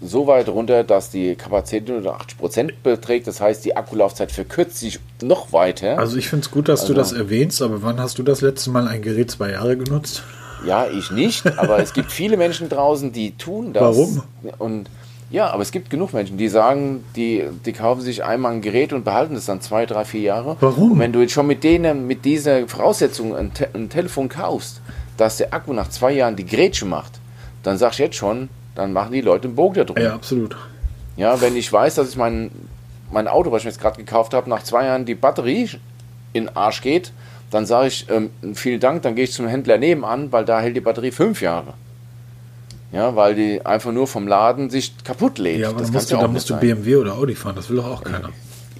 [0.01, 3.25] so weit runter, dass die Kapazität nur 80% beträgt.
[3.27, 5.97] Das heißt, die Akkulaufzeit verkürzt sich noch weiter.
[5.97, 8.41] Also ich finde es gut, dass du Also- das erwähnst, aber wann hast du das
[8.41, 10.23] letzte Mal ein Gerät zwei Jahre genutzt?
[10.65, 13.81] Ja, ich nicht, aber es gibt viele Menschen draußen, die tun das.
[13.83, 14.23] Warum?
[14.59, 14.89] Und
[15.33, 18.93] ja, aber es gibt genug Menschen, die sagen, die, die kaufen sich einmal ein Gerät
[18.93, 20.57] und behalten es dann zwei, drei, vier Jahre.
[20.59, 20.91] Warum?
[20.91, 24.79] Und wenn du jetzt schon mit denen, mit dieser Voraussetzung ein, Te ein Telefon kaufst,
[25.17, 27.13] dass der Akku nach zwei Jahren die Grätsche macht,
[27.63, 29.97] dann sag ich jetzt schon, dann machen die Leute einen Bogen da drum.
[29.97, 30.55] Ja, absolut.
[31.17, 32.51] Ja, wenn ich weiß, dass ich mein,
[33.11, 35.67] mein Auto, was ich mir jetzt gerade gekauft habe, nach zwei Jahren die Batterie
[36.33, 37.11] in den Arsch geht,
[37.49, 40.75] dann sage ich, ähm, vielen Dank, dann gehe ich zum Händler nebenan, weil da hält
[40.75, 41.73] die Batterie fünf Jahre.
[42.93, 45.59] Ja, weil die einfach nur vom Laden sich kaputt lädt.
[45.59, 46.55] Ja, aber das musst du, ja da auch musst du.
[46.55, 48.29] BMW oder Audi fahren, das will doch auch keiner.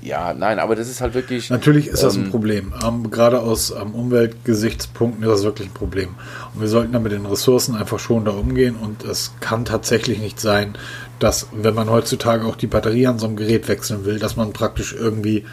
[0.04, 1.50] Ja, nein, aber das ist halt wirklich.
[1.50, 2.74] Natürlich ist das ein Ähm, Problem.
[2.86, 6.10] Ähm, gerade aus ähm, Umweltgesichtspunkten ist das wirklich ein Problem.
[6.54, 8.76] Und wir sollten da mit den Ressourcen einfach schon da umgehen.
[8.76, 10.74] Und es kann tatsächlich nicht sein,
[11.20, 14.52] dass, wenn man heutzutage auch die Batterie an so einem Gerät wechseln will, dass man
[14.52, 15.46] praktisch irgendwie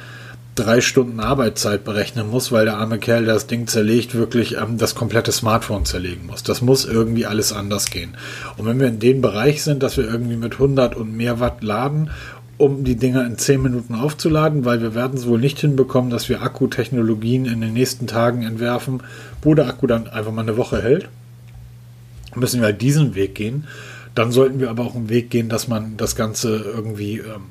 [0.62, 4.94] drei Stunden Arbeitszeit berechnen muss, weil der arme Kerl, das Ding zerlegt, wirklich ähm, das
[4.94, 6.42] komplette Smartphone zerlegen muss.
[6.42, 8.16] Das muss irgendwie alles anders gehen.
[8.56, 11.62] Und wenn wir in dem Bereich sind, dass wir irgendwie mit 100 und mehr Watt
[11.62, 12.10] laden,
[12.58, 16.28] um die Dinger in 10 Minuten aufzuladen, weil wir werden es wohl nicht hinbekommen, dass
[16.28, 19.02] wir Akkutechnologien in den nächsten Tagen entwerfen,
[19.42, 21.08] wo der Akku dann einfach mal eine Woche hält,
[22.34, 23.66] müssen wir halt diesen Weg gehen.
[24.14, 27.44] Dann sollten wir aber auch einen Weg gehen, dass man das Ganze irgendwie ähm,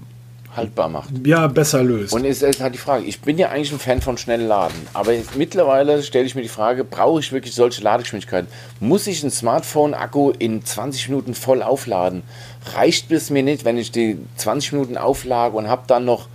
[0.55, 1.09] haltbar macht.
[1.25, 2.13] ja, besser löst.
[2.13, 4.75] Und es ist halt die Frage, ich bin ja eigentlich ein Fan von schnell laden,
[4.93, 8.49] aber jetzt mittlerweile stelle ich mir die Frage, brauche ich wirklich solche Ladegeschwindigkeiten?
[8.79, 12.23] Muss ich ein Smartphone-Akku in 20 Minuten voll aufladen?
[12.75, 16.27] Reicht es mir nicht, wenn ich die 20 Minuten auflage und habe dann noch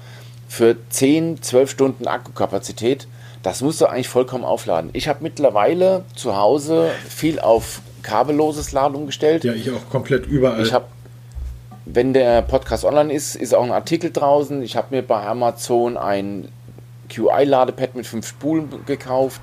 [0.48, 3.08] für 10, 12 Stunden Akkukapazität?
[3.42, 4.90] Das musst du eigentlich vollkommen aufladen.
[4.94, 9.44] Ich habe mittlerweile zu Hause viel auf kabelloses Laden umgestellt.
[9.44, 10.62] ja, ich auch komplett überall.
[10.62, 10.86] Ich habe
[11.86, 14.62] wenn der Podcast online ist, ist auch ein Artikel draußen.
[14.62, 16.48] Ich habe mir bei Amazon ein
[17.10, 19.42] QI-Ladepad mit 5 Spulen gekauft.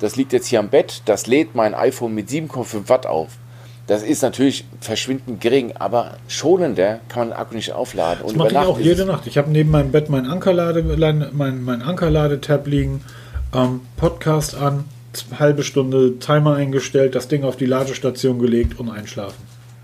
[0.00, 1.02] Das liegt jetzt hier am Bett.
[1.04, 3.38] Das lädt mein iPhone mit 7,5 Watt auf.
[3.86, 8.22] Das ist natürlich verschwindend gering, aber schonender kann man den Akku nicht aufladen.
[8.24, 9.26] Das mache ich auch jede Nacht.
[9.26, 10.82] Ich habe neben meinem Bett mein Ankerlade,
[11.32, 13.04] mein, mein Ankerladetab liegen,
[13.54, 14.84] ähm, Podcast an,
[15.38, 19.42] halbe Stunde Timer eingestellt, das Ding auf die Ladestation gelegt und einschlafen.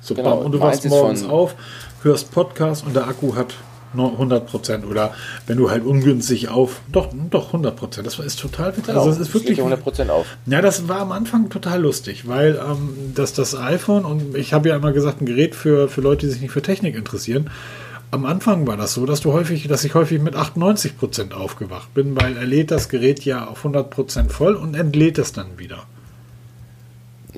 [0.08, 1.54] So, genau, und du wachst morgens auf,
[2.02, 3.52] hörst Podcast und der Akku hat
[3.94, 5.12] 100% oder
[5.46, 8.94] wenn du halt ungünstig auf, doch, doch 100% Das ist total witzig.
[8.94, 10.24] Also das ist wirklich 100% auf.
[10.46, 14.70] Ja, das war am Anfang total lustig, weil ähm, das, das iPhone und ich habe
[14.70, 17.50] ja immer gesagt, ein Gerät für, für Leute, die sich nicht für Technik interessieren.
[18.10, 22.18] Am Anfang war das so, dass du häufig, dass ich häufig mit 98% aufgewacht bin,
[22.18, 25.84] weil er lädt das Gerät ja auf 100% voll und entlädt es dann wieder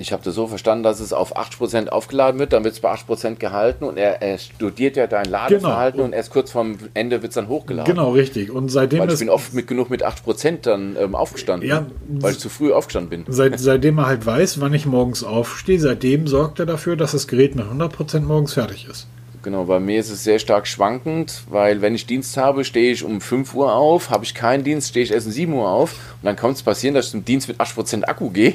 [0.01, 2.91] ich habe das so verstanden, dass es auf 80% aufgeladen wird, dann wird es bei
[2.93, 6.07] 80% gehalten und er, er, studiert ja dein Ladeverhalten genau.
[6.07, 7.93] und erst kurz vorm Ende wird es dann hochgeladen.
[7.93, 8.51] Genau, richtig.
[8.51, 12.33] Und seitdem weil ich bin oft mit genug mit 8% dann ähm, aufgestanden, ja, weil
[12.33, 13.33] ich zu früh aufgestanden bin.
[13.33, 17.29] Seit, seitdem er halt weiß, wann ich morgens aufstehe, seitdem sorgt er dafür, dass das
[17.29, 19.07] Gerät mit 100% morgens fertig ist.
[19.43, 23.05] Genau, bei mir ist es sehr stark schwankend, weil wenn ich Dienst habe, stehe ich
[23.05, 25.93] um 5 Uhr auf, habe ich keinen Dienst, stehe ich erst um 7 Uhr auf
[25.93, 28.55] und dann kann es passieren, dass ich zum Dienst mit 8% Akku gehe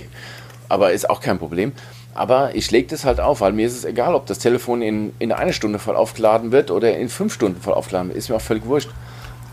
[0.69, 1.71] aber ist auch kein Problem.
[2.13, 5.13] Aber ich lege das halt auf, weil mir ist es egal, ob das Telefon in,
[5.19, 8.17] in eine Stunde voll aufgeladen wird oder in fünf Stunden voll aufgeladen wird.
[8.17, 8.89] Ist mir auch völlig wurscht.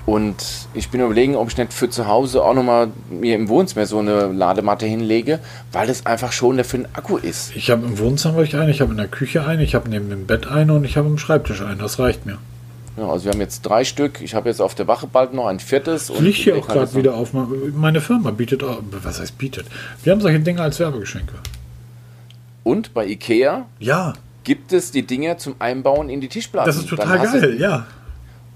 [0.04, 0.36] Und
[0.74, 3.98] ich bin überlegen, ob ich nicht für zu Hause auch nochmal mir im Wohnzimmer so
[3.98, 5.38] eine Ladematte hinlege,
[5.70, 7.54] weil das einfach schon für den Akku ist.
[7.54, 10.10] Ich habe im Wohnzimmer ich eine, ich habe in der Küche eine, ich habe neben
[10.10, 11.76] dem Bett eine und ich habe im Schreibtisch eine.
[11.76, 12.38] Das reicht mir.
[12.97, 14.20] Ja, also wir haben jetzt drei Stück.
[14.20, 16.11] Ich habe jetzt auf der Wache bald noch ein viertes.
[16.11, 17.32] Fliegt hier auch gerade wieder auf.
[17.32, 19.66] Meine Firma bietet, auch, was heißt bietet?
[20.03, 21.34] Wir haben solche Dinge als Werbegeschenke.
[22.64, 24.12] Und bei Ikea ja.
[24.45, 26.66] gibt es die Dinge zum Einbauen in die Tischplatten.
[26.66, 27.86] Das ist total geil, ja.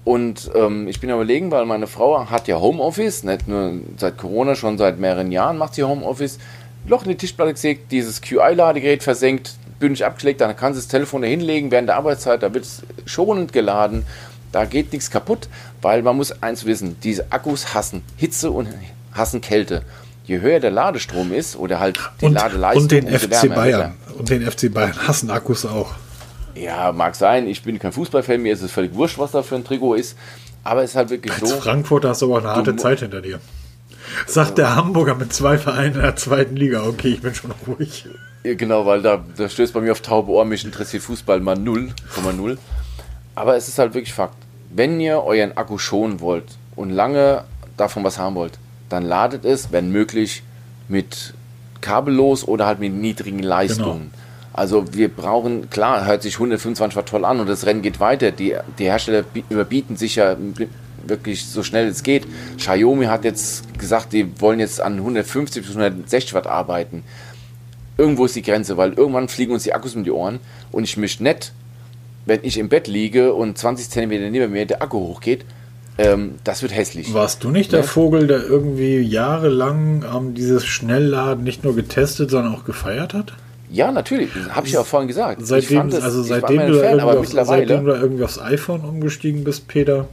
[0.03, 4.55] Und ähm, ich bin überlegen, weil meine Frau hat ja Homeoffice, nicht nur seit Corona,
[4.55, 6.39] schon seit mehreren Jahren macht sie Homeoffice.
[6.87, 11.21] Loch in die Tischplatte gesägt, dieses QI-Ladegerät versenkt, bündig abgeschlägt, dann kann sie das Telefon
[11.21, 14.05] da hinlegen während der Arbeitszeit, da wird es schonend geladen,
[14.51, 15.49] da geht nichts kaputt,
[15.81, 18.69] weil man muss eins wissen, diese Akkus hassen Hitze und
[19.13, 19.83] hassen Kälte.
[20.25, 24.29] Je höher der Ladestrom ist oder halt die und, Ladeleistung und den FC Bayern und
[24.29, 25.93] den FC Bayern hassen Akkus auch.
[26.55, 27.47] Ja, mag sein.
[27.47, 30.17] Ich bin kein Fußballfan, mir ist es völlig wurscht, was da für ein Trikot ist.
[30.63, 31.55] Aber es ist halt wirklich Als so.
[31.57, 33.39] Frankfurter hast du aber eine harte Zeit hinter dir.
[34.27, 36.83] Sagt der Hamburger mit zwei Vereinen in der zweiten Liga.
[36.85, 38.05] Okay, ich bin schon ruhig.
[38.43, 42.57] Genau, weil da, da stößt bei mir auf taube Ohren, mich interessiert Fußball mal 0,0.
[43.35, 44.37] Aber es ist halt wirklich Fakt.
[44.69, 47.43] Wenn ihr euren Akku schonen wollt und lange
[47.77, 48.57] davon was haben wollt,
[48.89, 50.43] dann ladet es, wenn möglich,
[50.87, 51.33] mit
[51.81, 54.11] kabellos oder halt mit niedrigen Leistungen.
[54.11, 54.23] Genau.
[54.53, 58.31] Also wir brauchen, klar, hört sich 125 Watt toll an und das Rennen geht weiter.
[58.31, 60.35] Die, die Hersteller überbieten sich ja
[61.09, 62.25] wirklich so schnell es geht.
[62.57, 67.03] Xiaomi hat jetzt gesagt, die wollen jetzt an 150 bis 160 Watt arbeiten
[67.97, 70.39] irgendwo ist die Grenze, weil irgendwann fliegen uns die Akkus um die Ohren
[70.71, 71.51] und ich möchte nicht,
[72.25, 75.45] wenn ich im Bett liege und 20 cm neben mir der Akku hochgeht,
[75.97, 77.11] ähm, das wird hässlich.
[77.13, 82.53] Warst du nicht der Vogel, der irgendwie jahrelang ähm, dieses Schnellladen nicht nur getestet, sondern
[82.53, 83.33] auch gefeiert hat?
[83.69, 84.29] Ja, natürlich.
[84.49, 85.45] Habe ich ja auch vorhin gesagt.
[85.45, 90.07] Seitdem, das, also seitdem, du Fan, auf, seitdem du irgendwie aufs iPhone umgestiegen bist, Peter?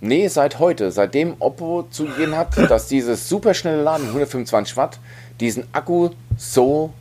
[0.00, 0.92] Nee, seit heute.
[0.92, 4.98] Seitdem Oppo zugegeben hat, dass dieses superschnelle Laden, 125 Watt,
[5.40, 6.92] diesen Akku so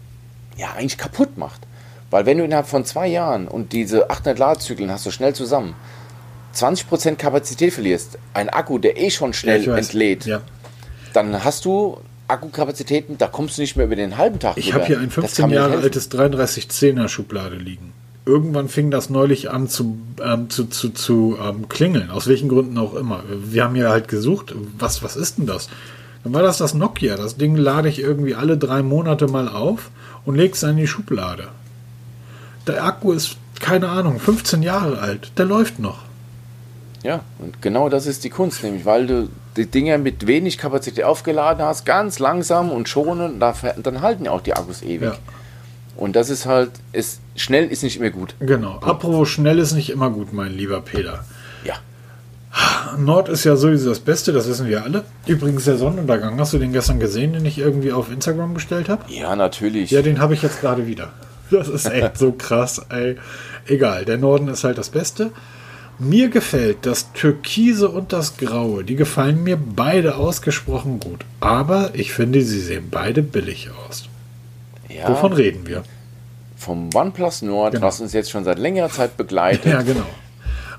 [0.57, 1.61] ja, eigentlich kaputt macht.
[2.09, 5.75] Weil wenn du innerhalb von zwei Jahren und diese 800 Ladezyklen hast du schnell zusammen,
[6.55, 10.41] 20% Kapazität verlierst, ein Akku, der eh schon schnell ja, entlädt, ja.
[11.13, 14.85] dann hast du Akkukapazitäten, da kommst du nicht mehr über den halben Tag Ich habe
[14.85, 17.93] hier ein 15 Jahre altes 3310er Schublade liegen.
[18.27, 22.77] Irgendwann fing das neulich an zu, ähm, zu, zu, zu ähm, klingeln, aus welchen Gründen
[22.77, 23.23] auch immer.
[23.29, 25.69] Wir haben hier halt gesucht, was, was ist denn das?
[26.23, 27.15] Dann war das das Nokia.
[27.15, 29.91] Das Ding lade ich irgendwie alle drei Monate mal auf
[30.25, 31.47] und legst es in die Schublade.
[32.67, 35.31] Der Akku ist, keine Ahnung, 15 Jahre alt.
[35.37, 35.99] Der läuft noch.
[37.03, 41.05] Ja, und genau das ist die Kunst, nämlich weil du die Dinge mit wenig Kapazität
[41.05, 45.13] aufgeladen hast, ganz langsam und schonend, dann halten ja auch die Akkus ewig.
[45.13, 45.17] Ja.
[45.95, 48.35] Und das ist halt, ist, schnell ist nicht immer gut.
[48.39, 48.79] Genau.
[48.81, 51.23] Apropos schnell ist nicht immer gut, mein lieber Peter.
[51.63, 51.75] Ja.
[52.97, 55.05] Nord ist ja sowieso das Beste, das wissen wir alle.
[55.25, 59.03] Übrigens der Sonnenuntergang, hast du den gestern gesehen, den ich irgendwie auf Instagram gestellt habe?
[59.11, 59.91] Ja, natürlich.
[59.91, 61.11] Ja, den habe ich jetzt gerade wieder.
[61.51, 63.15] Das ist echt so krass, ey.
[63.67, 65.31] Egal, der Norden ist halt das Beste.
[65.99, 68.83] Mir gefällt das Türkise und das Graue.
[68.83, 71.21] Die gefallen mir beide ausgesprochen gut.
[71.39, 74.05] Aber ich finde, sie sehen beide billig aus.
[74.89, 75.09] Ja.
[75.09, 75.83] Wovon reden wir?
[76.57, 77.85] Vom OnePlus Nord, Genau.
[77.87, 79.65] was uns jetzt schon seit längerer Zeit begleitet.
[79.71, 80.05] Ja, genau.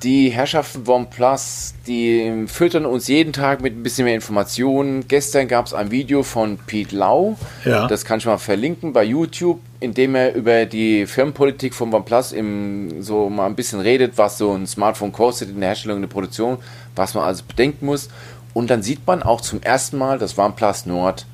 [0.04, 5.08] Die Herrschaften OnePlus, die füttern uns jeden Tag mit ein bisschen mehr Informationen.
[5.08, 7.36] Gestern gab es ein Video von Pete Lau.
[7.64, 7.88] Ja.
[7.88, 12.30] Das kann ich mal verlinken bei YouTube, in dem er über die Firmenpolitik von OnePlus
[12.30, 16.02] im, so mal ein bisschen redet, was so ein Smartphone kostet in der Herstellung und
[16.02, 16.58] der Produktion,
[16.94, 18.08] was man also bedenken muss.
[18.54, 21.26] Und dann sieht man auch zum ersten Mal das OnePlus Nord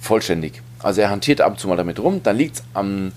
[0.00, 0.62] vollständig.
[0.78, 3.12] Also er hantiert ab und zu mal damit rum, dann liegt es am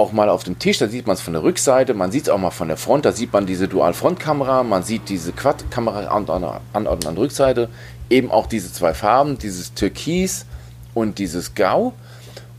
[0.00, 2.28] auch mal auf dem Tisch, da sieht man es von der Rückseite, man sieht es
[2.30, 6.28] auch mal von der Front, da sieht man diese Dual-Front-Kamera, man sieht diese Quad-Kamera an,
[6.28, 7.68] an, an, an der Rückseite,
[8.08, 10.46] eben auch diese zwei Farben, dieses Türkis
[10.94, 11.92] und dieses Grau.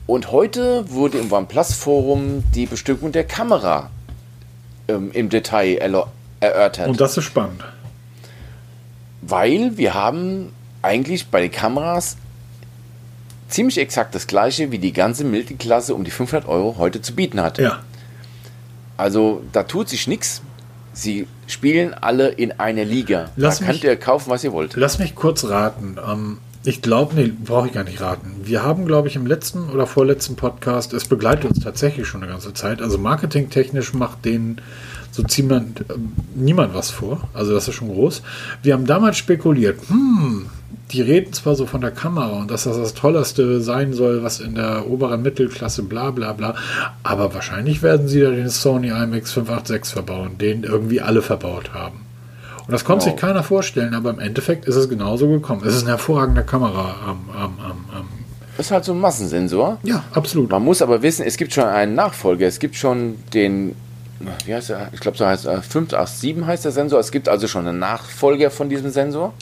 [0.05, 3.89] Und heute wurde im OnePlus-Forum die Bestückung der Kamera
[4.87, 5.77] ähm, im Detail
[6.39, 6.89] erörtert.
[6.89, 7.63] Und das ist spannend.
[9.21, 12.17] Weil wir haben eigentlich bei den Kameras
[13.51, 17.39] ziemlich exakt das gleiche, wie die ganze Mittelklasse um die 500 Euro heute zu bieten
[17.41, 17.57] hat.
[17.59, 17.79] Ja.
[18.97, 20.41] Also da tut sich nichts.
[20.93, 23.29] Sie spielen alle in einer Liga.
[23.35, 24.75] Lass da mich- könnt ihr kaufen, was ihr wollt.
[24.75, 25.97] Lass mich kurz raten.
[26.05, 28.35] Ähm, ich glaube, nee, brauche ich gar nicht raten.
[28.43, 32.31] Wir haben, glaube ich, im letzten oder vorletzten Podcast, es begleitet uns tatsächlich schon eine
[32.31, 32.81] ganze Zeit.
[32.81, 34.61] Also marketingtechnisch macht denen
[35.11, 37.27] so ziemlich ähm, niemand was vor.
[37.33, 38.21] Also das ist schon groß.
[38.61, 40.47] Wir haben damals spekuliert, hm,
[40.91, 44.39] die reden zwar so von der Kamera und dass das das Tollste sein soll, was
[44.39, 46.55] in der oberen Mittelklasse bla bla bla,
[47.03, 52.01] aber wahrscheinlich werden sie da den Sony IMX 586 verbauen, den irgendwie alle verbaut haben.
[52.67, 53.11] Und das konnte Ja.
[53.11, 55.61] sich keiner vorstellen, aber im Endeffekt ist es genauso gekommen.
[55.65, 58.07] Es ist eine hervorragende Kamera am, am, am, am
[58.57, 59.77] Das ist halt so ein Massensensor.
[59.83, 60.51] ja, absolut.
[60.51, 62.47] Man muss aber wissen, es gibt schon einen Nachfolger.
[62.47, 63.75] Es gibt schon den,
[64.45, 64.89] wie heißt er?
[64.93, 66.99] Ich glaube, so heißt er 587 heißt der Sensor.
[66.99, 69.33] Es gibt also schon einen Nachfolger von diesem Sensor.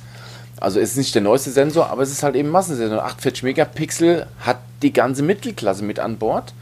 [0.59, 3.03] Also es ist nicht der neueste Sensor, aber es ist halt eben Massensensor.
[3.05, 6.53] 48 Megapixel hat die ganze Mittelklasse mit an Bord.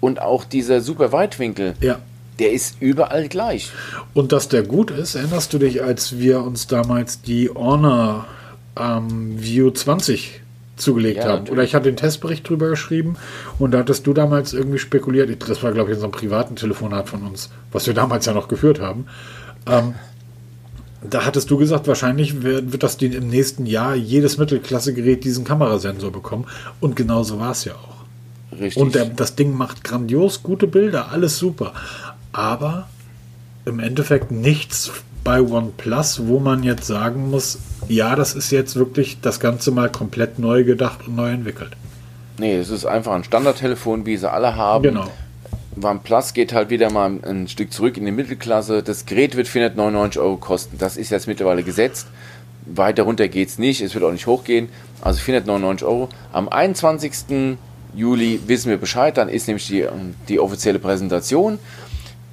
[0.00, 1.98] Und auch dieser super Weitwinkel, Ja.
[2.38, 3.72] der ist überall gleich.
[4.14, 8.26] Und dass der gut ist, erinnerst du dich, als wir uns damals die Honor
[8.78, 10.40] ähm, View 20
[10.76, 11.30] zugelegt Ja, haben?
[11.30, 11.50] natürlich.
[11.52, 13.16] Oder ich hatte den Testbericht drüber geschrieben
[13.58, 16.54] und da hattest du damals irgendwie spekuliert, das war glaube ich in so einem privaten
[16.54, 19.06] Telefonat von uns, was wir damals ja noch geführt haben.
[19.66, 19.94] Ähm,
[21.02, 25.44] da hattest du gesagt, wahrscheinlich wird, wird das den im nächsten Jahr jedes Mittelklasse-Gerät diesen
[25.44, 26.46] Kamerasensor bekommen.
[26.80, 27.98] Und genau so war es ja auch.
[28.58, 28.82] Richtig.
[28.82, 31.72] Und der, das Ding macht grandios gute Bilder, alles super.
[32.32, 32.88] Aber
[33.64, 34.90] im Endeffekt nichts
[35.22, 39.90] bei OnePlus, wo man jetzt sagen muss, ja, das ist jetzt wirklich das Ganze mal
[39.90, 41.70] komplett neu gedacht und neu entwickelt.
[42.38, 44.82] nee, es ist einfach ein Standardtelefon, wie sie alle haben.
[44.82, 45.10] Genau.
[45.84, 48.82] OnePlus geht halt wieder mal ein Stück zurück in die Mittelklasse.
[48.82, 50.78] Das Gerät wird 499 Euro kosten.
[50.78, 52.06] Das ist jetzt mittlerweile gesetzt.
[52.66, 53.80] Weiter runter geht es nicht.
[53.80, 54.68] Es wird auch nicht hochgehen.
[55.00, 56.08] Also 499 Euro.
[56.32, 57.56] Am 21.
[57.94, 59.16] Juli wissen wir Bescheid.
[59.16, 59.86] Dann ist nämlich die,
[60.28, 61.58] die offizielle Präsentation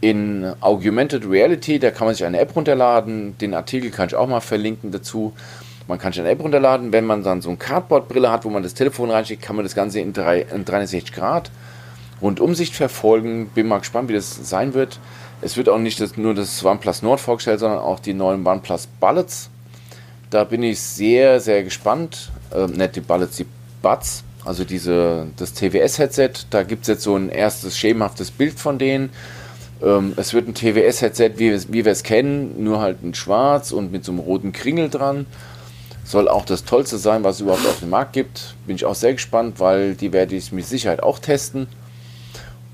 [0.01, 1.79] in Augmented Reality.
[1.79, 3.37] Da kann man sich eine App runterladen.
[3.37, 5.33] Den Artikel kann ich auch mal verlinken dazu.
[5.87, 6.91] Man kann sich eine App runterladen.
[6.91, 9.75] Wenn man dann so eine Cardboard-Brille hat, wo man das Telefon reinschickt, kann man das
[9.75, 11.51] Ganze in, drei, in 360 Grad
[12.21, 13.49] Rundumsicht verfolgen.
[13.53, 14.99] Bin mal gespannt, wie das sein wird.
[15.41, 19.49] Es wird auch nicht nur das OnePlus Nord vorgestellt, sondern auch die neuen OnePlus Bullets.
[20.29, 22.31] Da bin ich sehr, sehr gespannt.
[22.53, 23.45] Ähm, nicht die Bullets, die
[23.81, 24.23] Buds.
[24.43, 26.31] Also diese, das TWS-Headset.
[26.49, 29.09] Da gibt es jetzt so ein erstes schemenhaftes Bild von denen.
[29.83, 33.91] Ähm, es wird ein TWS-Headset, wie, wie wir es kennen, nur halt in schwarz und
[33.91, 35.25] mit so einem roten Kringel dran.
[36.03, 38.55] Soll auch das Tollste sein, was es überhaupt auf dem Markt gibt.
[38.67, 41.67] Bin ich auch sehr gespannt, weil die werde ich mit Sicherheit auch testen.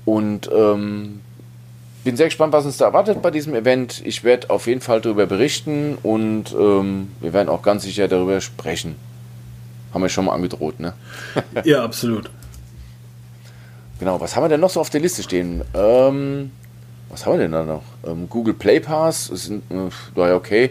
[0.04, 1.20] Und ähm,
[2.04, 4.02] bin sehr gespannt, was uns da erwartet bei diesem Event.
[4.04, 8.40] Ich werde auf jeden Fall darüber berichten und ähm, wir werden auch ganz sicher darüber
[8.40, 8.96] sprechen.
[9.94, 10.94] Haben wir schon mal angedroht, ne?
[11.64, 12.30] Ja, absolut.
[13.98, 15.62] Genau, was haben wir denn noch so auf der Liste stehen?
[15.74, 16.50] Ähm,
[17.08, 17.84] was haben wir denn da noch?
[18.04, 19.60] Ähm, Google Play Pass, ist, äh,
[20.14, 20.70] war ja okay.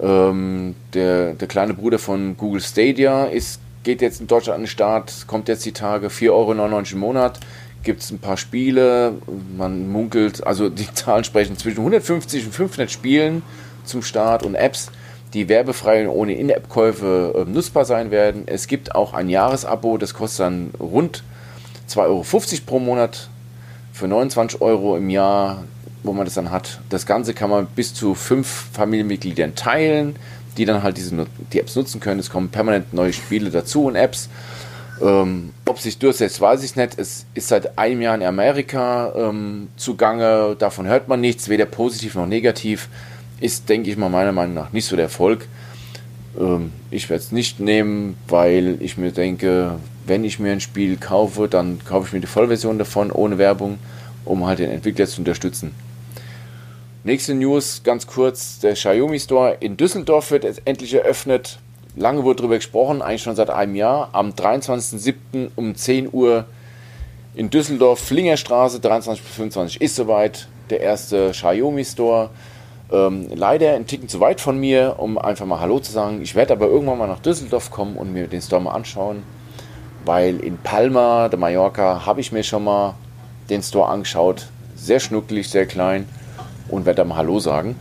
[0.00, 4.68] Ähm, der, der kleine Bruder von Google Stadia ist, geht jetzt in Deutschland an den
[4.68, 7.38] Start, kommt jetzt die Tage, 4,99 Euro im Monat.
[7.82, 9.14] Gibt es ein paar Spiele,
[9.56, 13.42] man munkelt, also die Zahlen sprechen zwischen 150 und 500 Spielen
[13.84, 14.90] zum Start und Apps,
[15.32, 18.44] die werbefrei und ohne In-App-Käufe äh, nutzbar sein werden.
[18.46, 21.22] Es gibt auch ein Jahresabo, das kostet dann rund
[21.88, 22.24] 2,50 Euro
[22.66, 23.28] pro Monat
[23.92, 25.64] für 29 Euro im Jahr,
[26.02, 26.80] wo man das dann hat.
[26.88, 30.16] Das Ganze kann man bis zu fünf Familienmitgliedern teilen,
[30.56, 32.20] die dann halt diese, die Apps nutzen können.
[32.20, 34.28] Es kommen permanent neue Spiele dazu und Apps.
[35.00, 36.98] Ähm, ob sich durchsetzt, weiß ich nicht.
[36.98, 40.56] Es ist seit einem Jahr in Amerika ähm, zugange.
[40.58, 42.88] Davon hört man nichts, weder positiv noch negativ.
[43.40, 45.48] Ist, denke ich mal, meiner Meinung nach nicht so der Erfolg.
[46.38, 50.96] Ähm, ich werde es nicht nehmen, weil ich mir denke, wenn ich mir ein Spiel
[50.96, 53.78] kaufe, dann kaufe ich mir die Vollversion davon ohne Werbung,
[54.24, 55.74] um halt den Entwickler zu unterstützen.
[57.02, 61.58] Nächste News, ganz kurz, der Xiaomi Store in Düsseldorf wird jetzt endlich eröffnet.
[62.00, 64.08] Lange wurde darüber gesprochen, eigentlich schon seit einem Jahr.
[64.12, 65.50] Am 23.07.
[65.54, 66.46] um 10 Uhr
[67.34, 72.30] in Düsseldorf, Flingerstraße, 23 bis 25 ist soweit der erste Xiaomi Store.
[72.90, 76.22] Ähm, leider ein Ticken zu weit von mir, um einfach mal Hallo zu sagen.
[76.22, 79.22] Ich werde aber irgendwann mal nach Düsseldorf kommen und mir den Store mal anschauen,
[80.06, 82.94] weil in Palma de Mallorca habe ich mir schon mal
[83.50, 84.46] den Store angeschaut.
[84.74, 86.08] Sehr schnuckelig, sehr klein
[86.68, 87.76] und werde da mal Hallo sagen.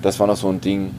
[0.00, 0.94] Das war noch so ein Ding.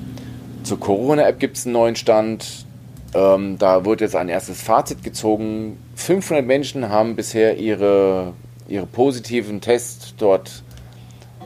[0.70, 2.68] Zur Corona-App gibt es einen neuen Stand.
[3.16, 5.80] Ähm, da wurde jetzt ein erstes Fazit gezogen.
[5.96, 8.34] 500 Menschen haben bisher ihre,
[8.68, 10.62] ihre positiven Tests dort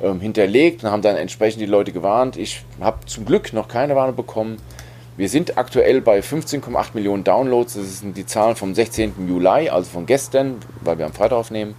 [0.03, 2.35] ähm, hinterlegt und haben dann entsprechend die Leute gewarnt.
[2.35, 4.57] Ich habe zum Glück noch keine Warnung bekommen.
[5.15, 7.75] Wir sind aktuell bei 15,8 Millionen Downloads.
[7.75, 9.25] Das sind die Zahlen vom 16.
[9.25, 11.75] Juli, also von gestern, weil wir am Freitag aufnehmen.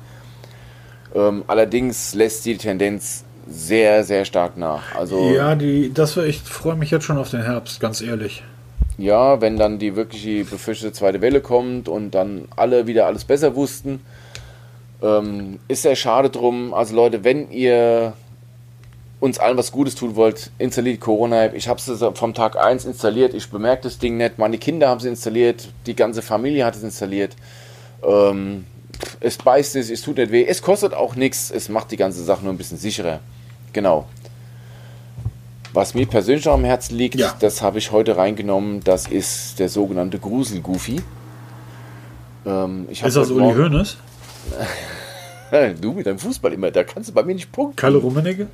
[1.15, 4.95] Ähm, allerdings lässt die Tendenz sehr, sehr stark nach.
[4.95, 8.43] Also, ja, die, das ich freue mich jetzt schon auf den Herbst, ganz ehrlich.
[8.97, 13.25] Ja, wenn dann die wirklich die befürchtete zweite Welle kommt und dann alle wieder alles
[13.25, 14.01] besser wussten,
[15.03, 16.73] ähm, ist sehr schade drum.
[16.73, 18.15] Also Leute, wenn ihr
[19.21, 21.55] uns allen was Gutes tun wollt, installiert Corona-App.
[21.55, 23.35] Ich habe es vom Tag 1 installiert.
[23.35, 24.39] Ich bemerke das Ding nicht.
[24.39, 25.69] Meine Kinder haben es installiert.
[25.87, 27.35] Die ganze Familie hat es installiert.
[28.07, 28.67] Ähm,
[29.21, 30.45] es beißt nicht, es tut nicht weh.
[30.45, 31.51] Es kostet auch nichts.
[31.51, 33.21] Es macht die ganze Sache nur ein bisschen sicherer.
[33.73, 34.07] Genau.
[35.73, 37.35] Was mir persönlich am Herzen liegt, ja.
[37.41, 41.01] das habe ich heute reingenommen, das ist der sogenannte Grusel-Goofy.
[42.47, 43.97] Ähm, ist das Uli Hoeneß?
[45.81, 47.75] du mit deinem Fußball immer, da kannst du bei mir nicht punkten.
[47.75, 48.47] Kalle Rummenigge?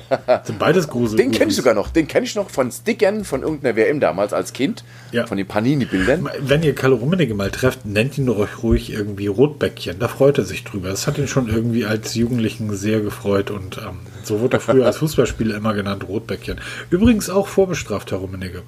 [0.44, 1.16] sind beides Grusel.
[1.16, 1.90] Den kenne ich sogar noch.
[1.90, 4.84] Den kenne ich noch von Stickern von irgendeiner WM damals als Kind.
[5.10, 5.26] Ja.
[5.26, 6.28] Von den Panini-Bildern.
[6.40, 9.98] Wenn ihr Kalle Rummenigge mal trefft, nennt ihn doch ruhig irgendwie Rotbäckchen.
[9.98, 10.88] Da freut er sich drüber.
[10.88, 14.86] Das hat ihn schon irgendwie als Jugendlichen sehr gefreut und ähm, so wurde er früher
[14.86, 16.60] als Fußballspieler immer genannt Rotbäckchen.
[16.90, 18.62] Übrigens auch vorbestraft, Herr Rummenigge.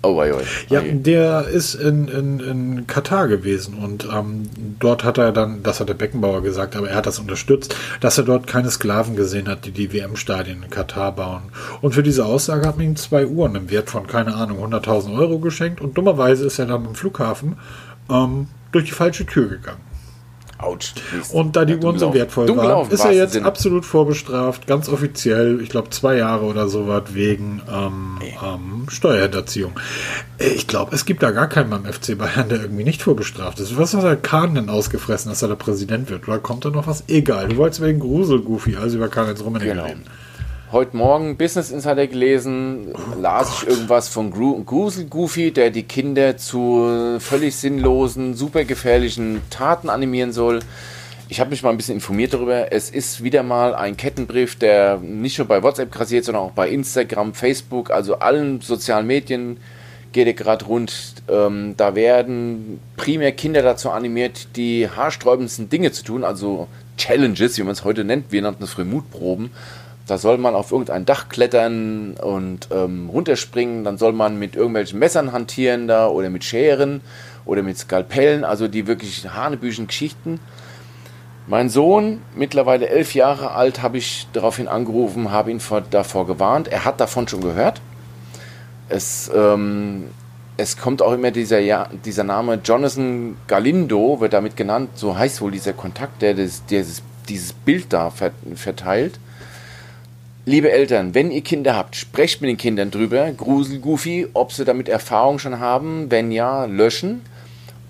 [0.00, 0.42] Oh, oi, oi.
[0.68, 5.80] Ja, der ist in, in, in Katar gewesen und ähm, dort hat er dann, das
[5.80, 9.48] hat der Beckenbauer gesagt, aber er hat das unterstützt, dass er dort keine Sklaven gesehen
[9.48, 11.42] hat, die die WM-Stadien in Katar bauen.
[11.80, 15.18] Und für diese Aussage hat man ihm zwei Uhren im Wert von, keine Ahnung, 100.000
[15.18, 17.56] Euro geschenkt und dummerweise ist er dann am Flughafen
[18.08, 19.87] ähm, durch die falsche Tür gegangen.
[20.58, 20.94] Autsch.
[21.32, 23.46] Und da die ja, Uhren so wertvoll waren, ist er jetzt Sinne.
[23.46, 29.72] absolut vorbestraft, ganz offiziell, ich glaube zwei Jahre oder so was, wegen ähm, ähm, Steuerhinterziehung.
[30.38, 33.60] Äh, ich glaube, es gibt da gar keinen beim FC Bayern, der irgendwie nicht vorbestraft
[33.60, 33.76] ist.
[33.76, 36.26] Was hat der Kahn denn ausgefressen, dass er der Präsident wird?
[36.26, 37.04] Oder kommt da noch was?
[37.08, 39.84] Egal, du wolltest wegen Grusel, Goofy, also über Karl-Heinz Rummenigge genau.
[39.84, 40.04] reden
[40.70, 46.36] heute Morgen Business Insider gelesen, las ich irgendwas von Gru Grusel Goofy, der die Kinder
[46.36, 50.60] zu völlig sinnlosen, super gefährlichen Taten animieren soll.
[51.30, 52.70] Ich habe mich mal ein bisschen informiert darüber.
[52.72, 56.68] Es ist wieder mal ein Kettenbrief, der nicht nur bei WhatsApp grassiert, sondern auch bei
[56.68, 59.58] Instagram, Facebook, also allen sozialen Medien
[60.12, 61.14] geht er gerade rund.
[61.28, 67.62] Ähm, da werden primär Kinder dazu animiert, die haarsträubendsten Dinge zu tun, also Challenges, wie
[67.62, 68.32] man es heute nennt.
[68.32, 69.50] Wir nannten es früher Mutproben.
[70.08, 73.84] Da soll man auf irgendein Dach klettern und ähm, runterspringen.
[73.84, 77.02] Dann soll man mit irgendwelchen Messern hantieren da oder mit Scheren
[77.44, 78.42] oder mit Skalpellen.
[78.42, 80.40] Also die wirklich hanebüchen Geschichten.
[81.46, 86.68] Mein Sohn, mittlerweile elf Jahre alt, habe ich daraufhin angerufen, habe ihn vor, davor gewarnt.
[86.68, 87.80] Er hat davon schon gehört.
[88.88, 90.08] Es, ähm,
[90.56, 94.90] es kommt auch immer dieser, ja, dieser Name Jonathan Galindo, wird damit genannt.
[94.94, 98.10] So heißt wohl dieser Kontakt, der das, dieses, dieses Bild da
[98.54, 99.18] verteilt.
[100.48, 103.30] Liebe Eltern, wenn ihr Kinder habt, sprecht mit den Kindern drüber.
[103.32, 106.10] Grusel, Goofy, ob sie damit Erfahrung schon haben.
[106.10, 107.20] Wenn ja, löschen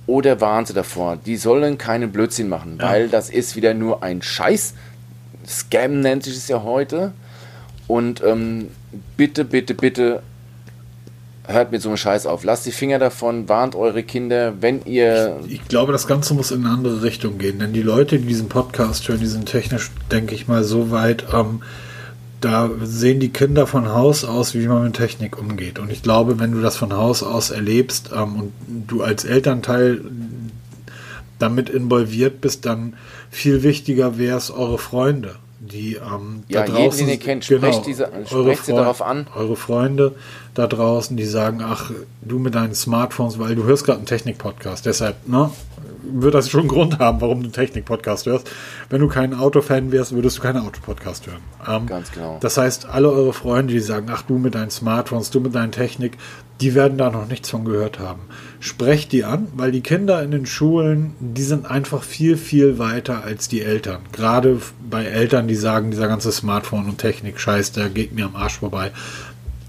[0.08, 1.18] oder warnen sie davor.
[1.24, 2.90] Die sollen keinen Blödsinn machen, ja.
[2.90, 4.74] weil das ist wieder nur ein Scheiß.
[5.46, 7.12] Scam nennt sich es ja heute.
[7.86, 8.70] Und ähm,
[9.16, 10.24] bitte, bitte, bitte
[11.46, 12.42] hört mit so einem Scheiß auf.
[12.42, 15.38] Lasst die Finger davon, warnt eure Kinder, wenn ihr.
[15.46, 18.26] Ich, ich, glaube, das Ganze muss in eine andere Richtung gehen, denn die Leute, die
[18.26, 21.24] diesen Podcast hören, die sind technisch, denke ich mal, so weit.
[21.32, 21.62] Ähm,
[22.40, 25.78] da sehen die Kinder von Haus aus, wie man mit Technik umgeht.
[25.78, 28.52] Und ich glaube, wenn du das von Haus aus erlebst ähm, und
[28.86, 30.00] du als Elternteil
[31.38, 32.94] damit involviert bist, dann
[33.30, 35.36] viel wichtiger wäre es eure Freunde,
[35.68, 39.02] die ähm, ja, da draußen, jeden, den ihr kennt, sprecht, genau, diese, sprecht sie darauf
[39.02, 39.26] an.
[39.34, 40.14] Eure Freunde
[40.54, 41.90] da draußen, die sagen, ach,
[42.22, 45.50] du mit deinen Smartphones, weil du hörst gerade einen Technik-Podcast, deshalb, ne,
[46.10, 48.50] wird das schon einen Grund haben, warum du einen Technik-Podcast hörst.
[48.90, 51.42] Wenn du kein Autofan wärst, würdest du keinen Autopodcast hören.
[51.66, 52.38] Ähm, Ganz genau.
[52.40, 55.70] Das heißt, alle eure Freunde, die sagen, ach du mit deinen Smartphones, du mit deiner
[55.70, 56.16] Technik,
[56.60, 58.22] die werden da noch nichts von gehört haben.
[58.60, 63.22] Sprecht die an, weil die Kinder in den Schulen, die sind einfach viel, viel weiter
[63.22, 64.00] als die Eltern.
[64.12, 68.34] Gerade bei Eltern, die sagen, dieser ganze Smartphone und Technik, scheiß, der geht mir am
[68.34, 68.90] Arsch vorbei.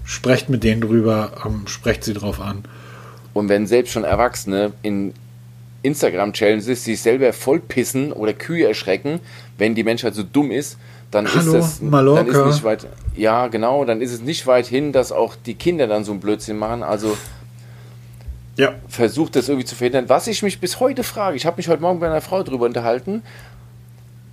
[0.04, 2.64] Sprecht mit denen drüber, ähm, sprecht sie drauf an.
[3.32, 5.14] Und wenn selbst schon Erwachsene in
[5.82, 9.20] Instagram-Challenges sich selber vollpissen oder Kühe erschrecken,
[9.56, 10.76] wenn die Menschheit so dumm ist,
[11.10, 12.22] dann Hallo, ist Mallorca.
[12.22, 12.86] dann ist nicht weit.
[13.16, 16.20] Ja, genau, dann ist es nicht weit hin, dass auch die Kinder dann so einen
[16.20, 16.82] Blödsinn machen.
[16.82, 17.16] Also
[18.56, 18.74] Ja.
[18.88, 20.04] versucht das irgendwie zu verhindern.
[20.08, 22.66] Was ich mich bis heute frage, ich habe mich heute Morgen bei einer Frau darüber
[22.66, 23.22] unterhalten,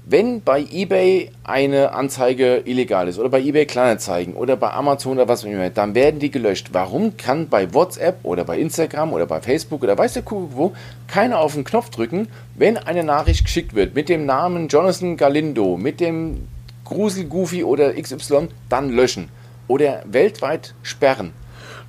[0.10, 5.28] wenn bei eBay eine Anzeige illegal ist oder bei eBay Kleinanzeigen oder bei Amazon oder
[5.28, 6.70] was auch immer, dann werden die gelöscht.
[6.72, 10.74] Warum kann bei WhatsApp oder bei Instagram oder bei Facebook oder weiß der Kuckuck wo
[11.08, 15.76] keiner auf den Knopf drücken, wenn eine Nachricht geschickt wird mit dem Namen Jonathan Galindo,
[15.76, 16.48] mit dem
[16.88, 19.30] Grusel Goofy oder XY, dann löschen
[19.68, 21.34] oder weltweit sperren?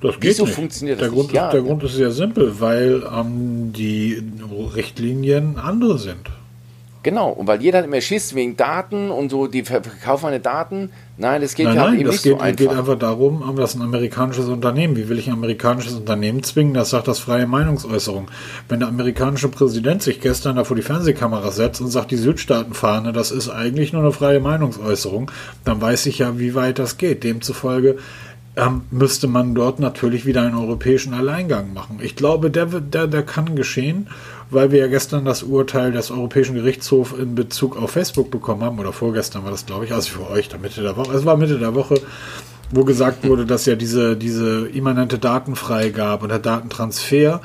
[0.01, 0.55] Das geht Wieso nicht.
[0.55, 1.35] funktioniert der das Grund nicht?
[1.35, 1.47] Ja.
[1.47, 4.21] Ist, der Grund ist sehr simpel, weil ähm, die
[4.75, 6.29] Richtlinien andere sind.
[7.01, 10.41] Genau, und weil jeder hat immer Schiss wegen Daten und so, die ver- verkaufen meine
[10.41, 10.89] Daten.
[11.17, 12.57] Nein, das geht Nein, nein, eben das nicht geht, so einfach.
[12.57, 16.73] geht einfach darum, ähm, dass ein amerikanisches Unternehmen, wie will ich ein amerikanisches Unternehmen zwingen,
[16.73, 18.27] das sagt das freie Meinungsäußerung.
[18.67, 23.13] Wenn der amerikanische Präsident sich gestern da vor die Fernsehkamera setzt und sagt, die Südstaatenfahne,
[23.13, 25.31] das ist eigentlich nur eine freie Meinungsäußerung,
[25.63, 27.23] dann weiß ich ja, wie weit das geht.
[27.23, 27.97] Demzufolge
[28.57, 31.99] ähm, müsste man dort natürlich wieder einen europäischen Alleingang machen.
[32.01, 34.07] Ich glaube, der, der, der kann geschehen,
[34.51, 38.79] weil wir ja gestern das Urteil des Europäischen Gerichtshofs in Bezug auf Facebook bekommen haben,
[38.79, 41.37] oder vorgestern war das, glaube ich, also für euch, da Mitte der Woche, es war
[41.37, 42.01] Mitte der Woche,
[42.71, 47.41] wo gesagt wurde, dass ja diese, diese immanente Datenfreigabe und der Datentransfer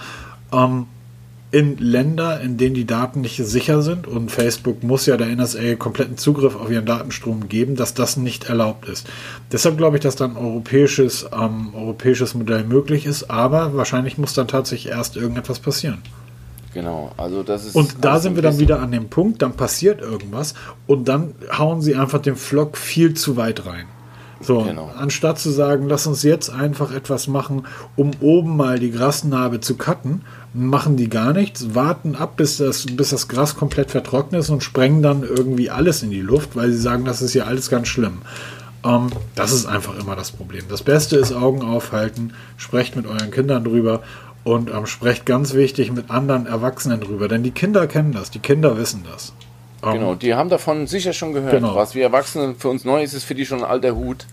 [0.53, 0.87] ähm,
[1.51, 5.77] in Länder, in denen die Daten nicht sicher sind und Facebook muss ja der NSA
[5.77, 9.07] kompletten Zugriff auf ihren Datenstrom geben, dass das nicht erlaubt ist.
[9.53, 14.35] Deshalb glaube ich, dass dann ein europäisches, ähm, europäisches Modell möglich ist, aber wahrscheinlich muss
[14.35, 16.03] dann tatsächlich erst irgendetwas passieren.
[16.75, 17.77] Genau, also das ist.
[17.77, 20.55] Und da sind wir dann wieder an dem Punkt, dann passiert irgendwas
[20.87, 23.87] und dann hauen sie einfach den Flock viel zu weit rein.
[24.41, 24.91] So, Genau.
[24.99, 27.67] anstatt zu sagen, lass uns jetzt einfach etwas machen,
[27.97, 30.23] um oben mal die Grasnarbe zu cutten,
[30.53, 34.63] machen die gar nichts, warten ab, bis das, bis das Gras komplett vertrocknet ist und
[34.63, 37.89] sprengen dann irgendwie alles in die Luft, weil sie sagen, das ist ja alles ganz
[37.89, 38.19] schlimm.
[38.85, 40.65] Ähm, das ist einfach immer das Problem.
[40.69, 44.03] Das Beste ist Augen aufhalten, sprecht mit euren Kindern drüber
[44.45, 48.39] und ähm, sprecht ganz wichtig mit anderen Erwachsenen drüber, denn die Kinder kennen das, die
[48.39, 49.33] Kinder wissen das.
[49.83, 51.53] Ähm, Genau, die haben davon sicher schon gehört.
[51.53, 51.75] Genau.
[51.75, 54.27] Was wir Erwachsenen für uns neu ist, ist für die schon ein alter Hut.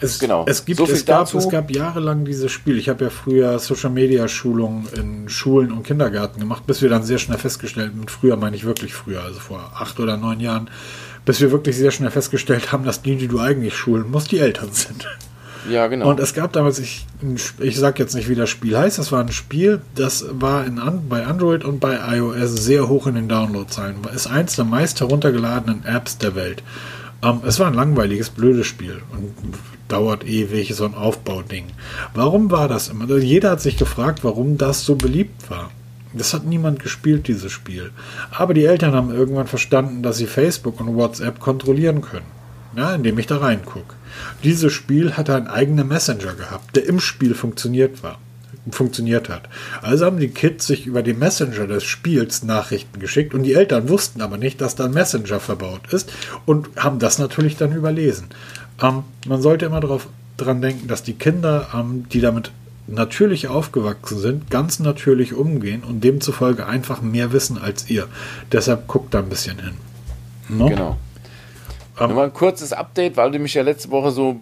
[0.00, 0.44] Es, Genau.
[0.46, 2.78] es, gibt, So es, gab, es gab jahrelang dieses Spiel.
[2.78, 7.02] Ich habe ja früher Social Media Schulungen in Schulen und Kindergärten gemacht, bis wir dann
[7.02, 10.68] sehr schnell festgestellt, mit früher meine ich wirklich früher, also vor acht oder neun Jahren,
[11.24, 14.38] bis wir wirklich sehr schnell festgestellt haben, dass die, die du eigentlich schulen musst, die
[14.38, 15.06] Eltern sind.
[15.70, 16.10] Ja, genau.
[16.10, 17.06] Und es gab damals, ich,
[17.58, 20.80] ich sag jetzt nicht, wie das Spiel heißt, das war ein Spiel, das war in,
[21.08, 23.96] bei Android und bei iOS sehr hoch in den Downloadzahlen.
[24.14, 26.62] Ist eins der meist heruntergeladenen Apps der Welt.
[27.22, 29.34] Ähm, es war ein langweiliges, blödes Spiel und
[29.88, 31.66] dauert ewig, so ein Aufbauding.
[32.14, 33.04] Warum war das immer?
[33.04, 35.70] Also Jeder hat sich gefragt, warum das so beliebt war.
[36.12, 37.90] Das hat niemand gespielt, dieses Spiel.
[38.30, 42.35] Aber die Eltern haben irgendwann verstanden, dass sie Facebook und WhatsApp kontrollieren können.
[42.76, 43.94] Ja, indem ich da reingucke.
[44.44, 48.18] Dieses Spiel hatte einen eigenen Messenger gehabt, der im Spiel funktioniert war.
[48.70, 49.48] Funktioniert hat.
[49.80, 53.88] Also haben die Kids sich über den Messenger des Spiels Nachrichten geschickt und die Eltern
[53.88, 56.12] wussten aber nicht, dass da ein Messenger verbaut ist
[56.46, 58.26] und haben das natürlich dann überlesen.
[58.82, 62.50] Ähm, man sollte immer darauf dran denken, dass die Kinder, ähm, die damit
[62.88, 68.06] natürlich aufgewachsen sind, ganz natürlich umgehen und demzufolge einfach mehr wissen als ihr.
[68.52, 69.74] Deshalb guckt da ein bisschen hin.
[70.48, 70.68] No?
[70.68, 70.98] genau.
[71.98, 74.36] Ähm, Nur mal ein kurzes Update, weil du mich ja letzte Woche so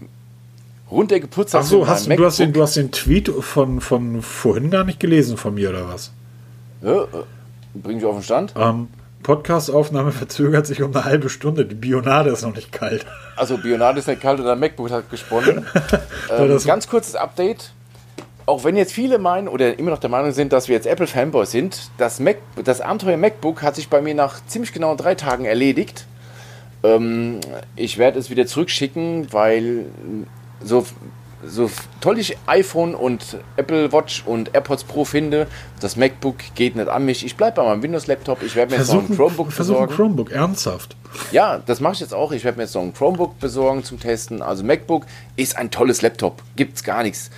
[0.90, 1.68] runtergeputzt Ach hast.
[1.68, 5.00] so, mit hast, du, hast den, du hast den Tweet von, von vorhin gar nicht
[5.00, 6.12] gelesen von mir oder was?
[6.82, 7.06] Ja, äh,
[7.74, 8.54] bring dich auf den Stand.
[8.56, 8.88] Ähm,
[9.22, 11.64] Podcastaufnahme verzögert sich um eine halbe Stunde.
[11.64, 13.06] Die Bionade ist noch nicht kalt.
[13.36, 15.64] Also Bionade ist nicht kalt und dein MacBook hat gesponnen.
[16.30, 17.72] ähm, das- ganz kurzes Update.
[18.46, 21.50] Auch wenn jetzt viele meinen oder immer noch der Meinung sind, dass wir jetzt Apple-Fanboys
[21.50, 25.46] sind, das, Mac, das Abenteuer MacBook hat sich bei mir nach ziemlich genau drei Tagen
[25.46, 26.04] erledigt.
[26.84, 27.40] Ähm,
[27.76, 29.86] ich werde es wieder zurückschicken, weil
[30.62, 30.86] so,
[31.46, 31.70] so
[32.00, 35.46] toll ich iPhone und Apple Watch und AirPods Pro finde,
[35.80, 37.24] das MacBook geht nicht an mich.
[37.24, 38.42] Ich bleibe bei meinem Windows-Laptop.
[38.42, 39.94] Ich werde mir jetzt noch ein Chromebook versuch ein besorgen.
[39.96, 40.94] Chromebook, ernsthaft.
[41.32, 42.32] Ja, das mache ich jetzt auch.
[42.32, 44.42] Ich werde mir jetzt noch ein Chromebook besorgen zum Testen.
[44.42, 45.06] Also MacBook
[45.36, 46.42] ist ein tolles Laptop.
[46.56, 47.30] Gibt's gar nichts.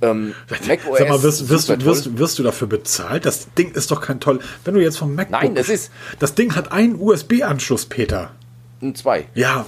[0.00, 0.34] Ähm,
[0.66, 3.24] macOS Sag mal, wirst, wirst, du, wirst, wirst du dafür bezahlt?
[3.24, 4.40] Das Ding ist doch kein toll.
[4.64, 5.40] Wenn du jetzt vom MacBook.
[5.42, 8.32] Nein, das ist- Das Ding hat einen USB-Anschluss, Peter.
[8.82, 9.24] Ein zwei.
[9.34, 9.64] Ja.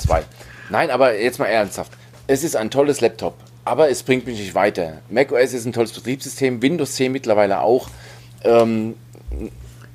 [0.00, 0.22] Zwei.
[0.70, 1.92] Nein, aber jetzt mal ernsthaft.
[2.26, 3.34] Es ist ein tolles Laptop.
[3.64, 4.98] aber es bringt mich nicht weiter.
[5.10, 7.88] macOS ist ein tolles Betriebssystem, Windows 10 mittlerweile auch.
[8.44, 8.94] Ähm,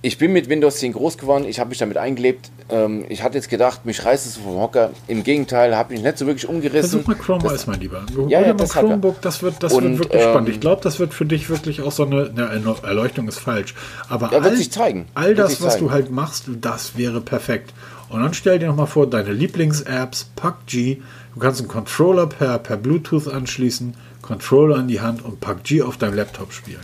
[0.01, 2.51] ich bin mit Windows 10 groß geworden, ich habe mich damit eingelebt.
[2.69, 4.91] Ähm, ich hatte jetzt gedacht, mich reißt es vom Hocker.
[5.07, 7.03] Im Gegenteil, habe mich nicht so wirklich umgerissen.
[7.03, 8.05] Versuch mal Chrome OS, mein Lieber.
[8.28, 8.71] Ja, ja, mal das.
[8.74, 10.49] Chromebook, das wird, das Und, wird wirklich ähm, spannend.
[10.49, 13.76] Ich glaube, das wird für dich wirklich auch so eine, eine Erleuchtung ist falsch.
[14.09, 15.05] Aber Ja, wird all, sich zeigen.
[15.13, 17.74] all das, was du halt machst, das wäre perfekt.
[18.14, 21.01] Und dann stell dir noch mal vor, deine Lieblings-Apps, PUBG,
[21.34, 25.97] du kannst einen Controller per, per Bluetooth anschließen, Controller in die Hand und PUBG auf
[25.97, 26.82] deinem Laptop spielen.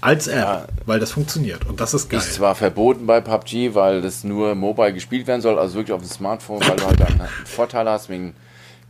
[0.00, 0.64] Als App, Ja.
[0.86, 1.66] weil das funktioniert.
[1.66, 2.18] Und das ist geil.
[2.20, 6.00] Ist zwar verboten bei PUBG, weil das nur mobile gespielt werden soll, also wirklich auf
[6.00, 8.34] dem Smartphone, weil du halt einen Vorteil hast wegen.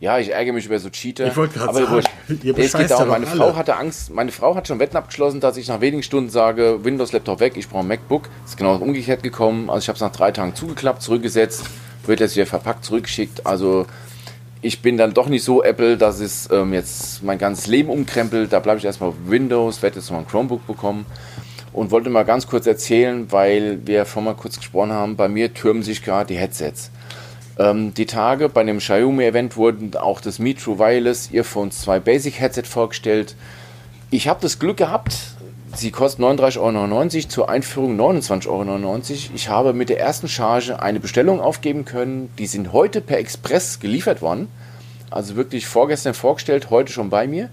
[0.04, 1.28] Ja, ich ärgere mich über so Cheater.
[1.28, 3.36] Ich wollte gerade aber sagen, ihr es geht darum, meine alle.
[3.36, 6.84] Frau hatte Angst, meine Frau hat schon Wetten abgeschlossen, dass ich nach wenigen Stunden sage,
[6.84, 8.28] Windows-Laptop weg, ich brauche ein MacBook.
[8.44, 9.70] Ist genau umgekehrt gekommen.
[9.70, 11.64] Also ich habe es nach drei Tagen zugeklappt, zurückgesetzt,
[12.04, 13.46] wird jetzt wieder verpackt, zurückgeschickt.
[13.46, 13.86] Also
[14.60, 18.52] ich bin dann doch nicht so Apple, dass es ähm, jetzt mein ganzes Leben umkrempelt.
[18.52, 21.06] Da bleibe ich erstmal auf Windows, werde jetzt noch ein Chromebook bekommen
[21.72, 25.54] und wollte mal ganz kurz erzählen, weil wir vorhin mal kurz gesprochen haben, bei mir
[25.54, 26.90] türmen sich gerade die Headsets.
[27.58, 32.64] Ähm, die Tage bei dem Xiaomi-Event wurden auch das Mi Wireless Earphones 2 Basic Headset
[32.64, 33.36] vorgestellt.
[34.10, 35.16] Ich habe das Glück gehabt,
[35.74, 39.00] sie kosten 39,99 Euro, zur Einführung 29,99 Euro.
[39.34, 42.30] Ich habe mit der ersten Charge eine Bestellung aufgeben können.
[42.38, 44.48] Die sind heute per Express geliefert worden.
[45.10, 47.50] Also wirklich vorgestern vorgestellt, heute schon bei mir.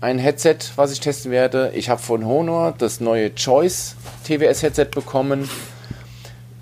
[0.00, 1.72] Ein Headset, was ich testen werde.
[1.74, 5.48] Ich habe von Honor das neue Choice TWS Headset bekommen.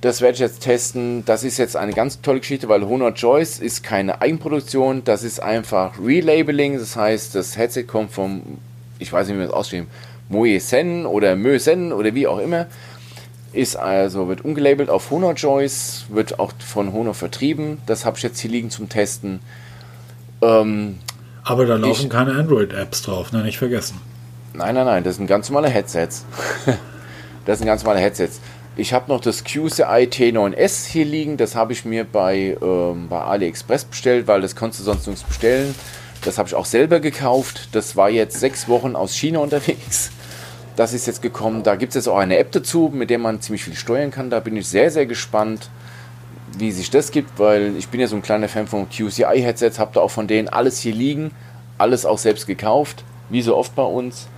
[0.00, 1.24] Das werde ich jetzt testen.
[1.24, 5.02] Das ist jetzt eine ganz tolle Geschichte, weil Honor Choice ist keine Eigenproduktion.
[5.04, 6.78] Das ist einfach Relabeling.
[6.78, 8.42] Das heißt, das Headset kommt vom,
[9.00, 9.86] ich weiß nicht, wie man das ausspricht,
[10.28, 12.66] Moe-Sen oder Mö-Sen oder wie auch immer.
[13.52, 17.78] Ist also, wird umgelabelt auf Honor Choice, wird auch von Honor vertrieben.
[17.86, 19.40] Das habe ich jetzt hier liegen zum Testen.
[20.42, 20.98] Ähm,
[21.44, 23.42] Aber da laufen Ich- keine Android-Apps drauf, ne?
[23.42, 24.00] nicht vergessen.
[24.52, 26.24] Nein, nein, nein, das sind ganz normale Headsets.
[27.46, 28.38] das sind ganz normale Headsets.
[28.78, 31.36] Ich habe noch das QCI T9S hier liegen.
[31.36, 35.24] Das habe ich mir bei, ähm, bei AliExpress bestellt, weil das konntest du sonst nirgends
[35.24, 35.74] bestellen.
[36.24, 37.70] Das habe ich auch selber gekauft.
[37.72, 40.12] Das war jetzt sechs Wochen aus China unterwegs.
[40.76, 41.64] Das ist jetzt gekommen.
[41.64, 44.30] Da gibt es jetzt auch eine App dazu, mit der man ziemlich viel steuern kann.
[44.30, 45.70] Da bin ich sehr, sehr gespannt,
[46.56, 49.90] wie sich das gibt, weil ich bin ja so ein kleiner Fan von QCI-Headsets, habe
[49.94, 51.32] da auch von denen alles hier liegen,
[51.78, 54.28] alles auch selbst gekauft, wie so oft bei uns.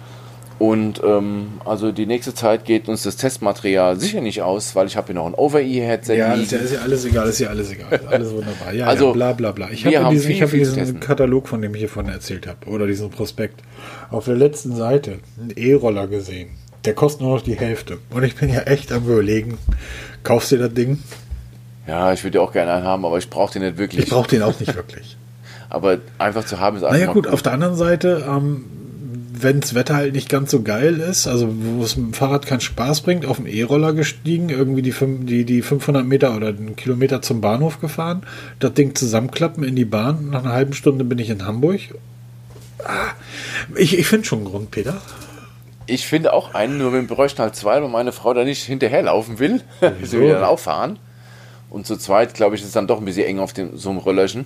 [0.61, 4.97] Und ähm, also die nächste Zeit geht uns das Testmaterial sicher nicht aus, weil ich
[4.99, 6.43] habe hier noch ein Over-E-Headset Ja, liegen.
[6.45, 7.93] ist ja, ist ja alles egal, ist ja alles egal.
[7.95, 8.75] ist Alles wunderbar.
[8.75, 9.71] Ja, Also, ja, bla bla bla.
[9.71, 11.01] Ich habe diesen, ich viel, hab viel zu diesen.
[11.01, 13.63] Katalog, von dem ich hier vorhin erzählt habe, oder diesen Prospekt,
[14.11, 16.51] auf der letzten Seite einen E-Roller gesehen.
[16.85, 17.97] Der kostet nur noch die Hälfte.
[18.11, 19.57] Und ich bin ja echt am überlegen,
[20.25, 20.99] kaufst du das Ding?
[21.87, 24.05] Ja, ich würde ja auch gerne einen haben, aber ich brauche den nicht wirklich.
[24.05, 25.17] Ich brauche den auch nicht wirklich.
[25.71, 27.33] aber einfach zu haben ist einfach Naja gut, cool.
[27.33, 28.67] auf der anderen Seite, ähm,
[29.43, 32.47] wenn das Wetter halt nicht ganz so geil ist, also wo es mit dem Fahrrad
[32.47, 36.77] keinen Spaß bringt, auf dem E-Roller gestiegen, irgendwie die, die, die 500 Meter oder einen
[36.77, 38.23] Kilometer zum Bahnhof gefahren,
[38.59, 41.81] das Ding zusammenklappen in die Bahn, nach einer halben Stunde bin ich in Hamburg.
[42.85, 43.13] Ah,
[43.77, 45.01] ich ich finde schon einen Grund, Peter.
[45.87, 49.39] Ich finde auch einen, nur wir bräuchten halt zwei, weil meine Frau da nicht hinterherlaufen
[49.39, 49.63] will.
[50.03, 50.99] Sie will dann auch fahren.
[51.69, 53.91] Und zu zweit, glaube ich, ist es dann doch ein bisschen eng auf dem, so
[53.91, 54.45] einem Röllerchen.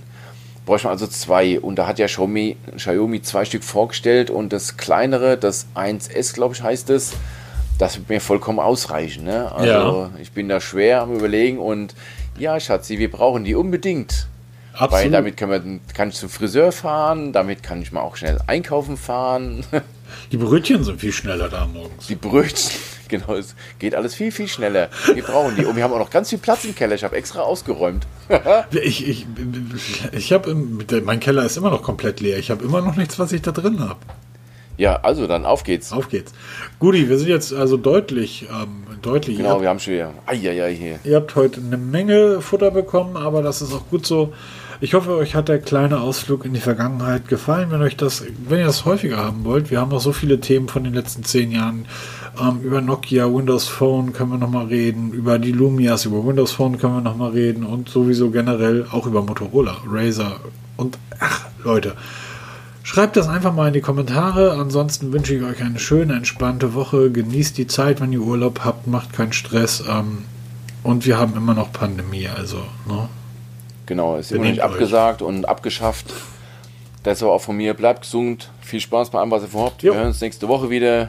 [0.66, 1.60] Bräuchten wir also zwei.
[1.60, 6.54] Und da hat ja Xiaomi, Xiaomi zwei Stück vorgestellt und das kleinere, das 1S, glaube
[6.54, 7.12] ich, heißt es,
[7.78, 9.24] das wird mir vollkommen ausreichen.
[9.24, 9.50] Ne?
[9.52, 10.10] Also Ja.
[10.20, 11.94] ich bin da schwer am überlegen und
[12.38, 14.26] ja, Schatzi, wir brauchen die unbedingt.
[14.76, 15.12] Weil Absolut.
[15.14, 18.96] damit kann, man, kann ich zum Friseur fahren, damit kann ich mal auch schnell einkaufen
[18.96, 19.64] fahren.
[20.32, 22.06] Die Brötchen sind viel schneller da morgens.
[22.08, 22.70] Die Brötchen,
[23.08, 24.88] genau, es geht alles viel, viel schneller.
[25.12, 25.64] Wir brauchen die.
[25.64, 26.94] Und wir haben auch noch ganz viel Platz im Keller.
[26.94, 28.06] Ich habe extra ausgeräumt.
[28.82, 29.26] Ich, ich,
[30.12, 30.54] ich habe,
[31.04, 32.38] mein Keller ist immer noch komplett leer.
[32.38, 33.98] Ich habe immer noch nichts, was ich da drin habe.
[34.76, 35.92] Ja, also dann auf geht's.
[35.92, 36.32] Auf geht's.
[36.80, 39.36] Guti, wir sind jetzt also deutlich, ähm, deutlich.
[39.36, 40.12] Genau, Ihr, wir haben schon wieder.
[40.26, 40.94] Eieiei hier.
[40.94, 44.32] habt, ihr habt heute eine Menge Futter bekommen, aber das ist auch gut so.
[44.80, 47.70] Ich hoffe, euch hat der kleine Ausflug in die Vergangenheit gefallen.
[47.70, 50.68] Wenn euch das, wenn ihr das häufiger haben wollt, wir haben noch so viele Themen
[50.68, 51.86] von den letzten zehn Jahren.
[52.40, 56.52] Ähm, über Nokia, Windows Phone können wir noch mal reden, über die Lumias, über Windows
[56.52, 60.40] Phone können wir noch mal reden und sowieso generell auch über Motorola, Razer
[60.76, 61.94] und ach Leute.
[62.82, 64.52] Schreibt das einfach mal in die Kommentare.
[64.52, 67.10] Ansonsten wünsche ich euch eine schöne, entspannte Woche.
[67.10, 68.86] Genießt die Zeit, wenn ihr Urlaub habt.
[68.86, 69.82] Macht keinen Stress.
[69.88, 70.24] Ähm,
[70.82, 72.28] und wir haben immer noch Pandemie.
[72.28, 73.08] Also, ne?
[73.86, 74.70] Genau, ist immer Benehmt nicht euch.
[74.70, 76.12] abgesagt und abgeschafft.
[77.04, 77.72] Das war auch von mir.
[77.72, 78.50] Bleibt gesund.
[78.60, 79.82] Viel Spaß bei allem, was ihr vorhabt.
[79.82, 81.08] Wir hören uns nächste Woche wieder.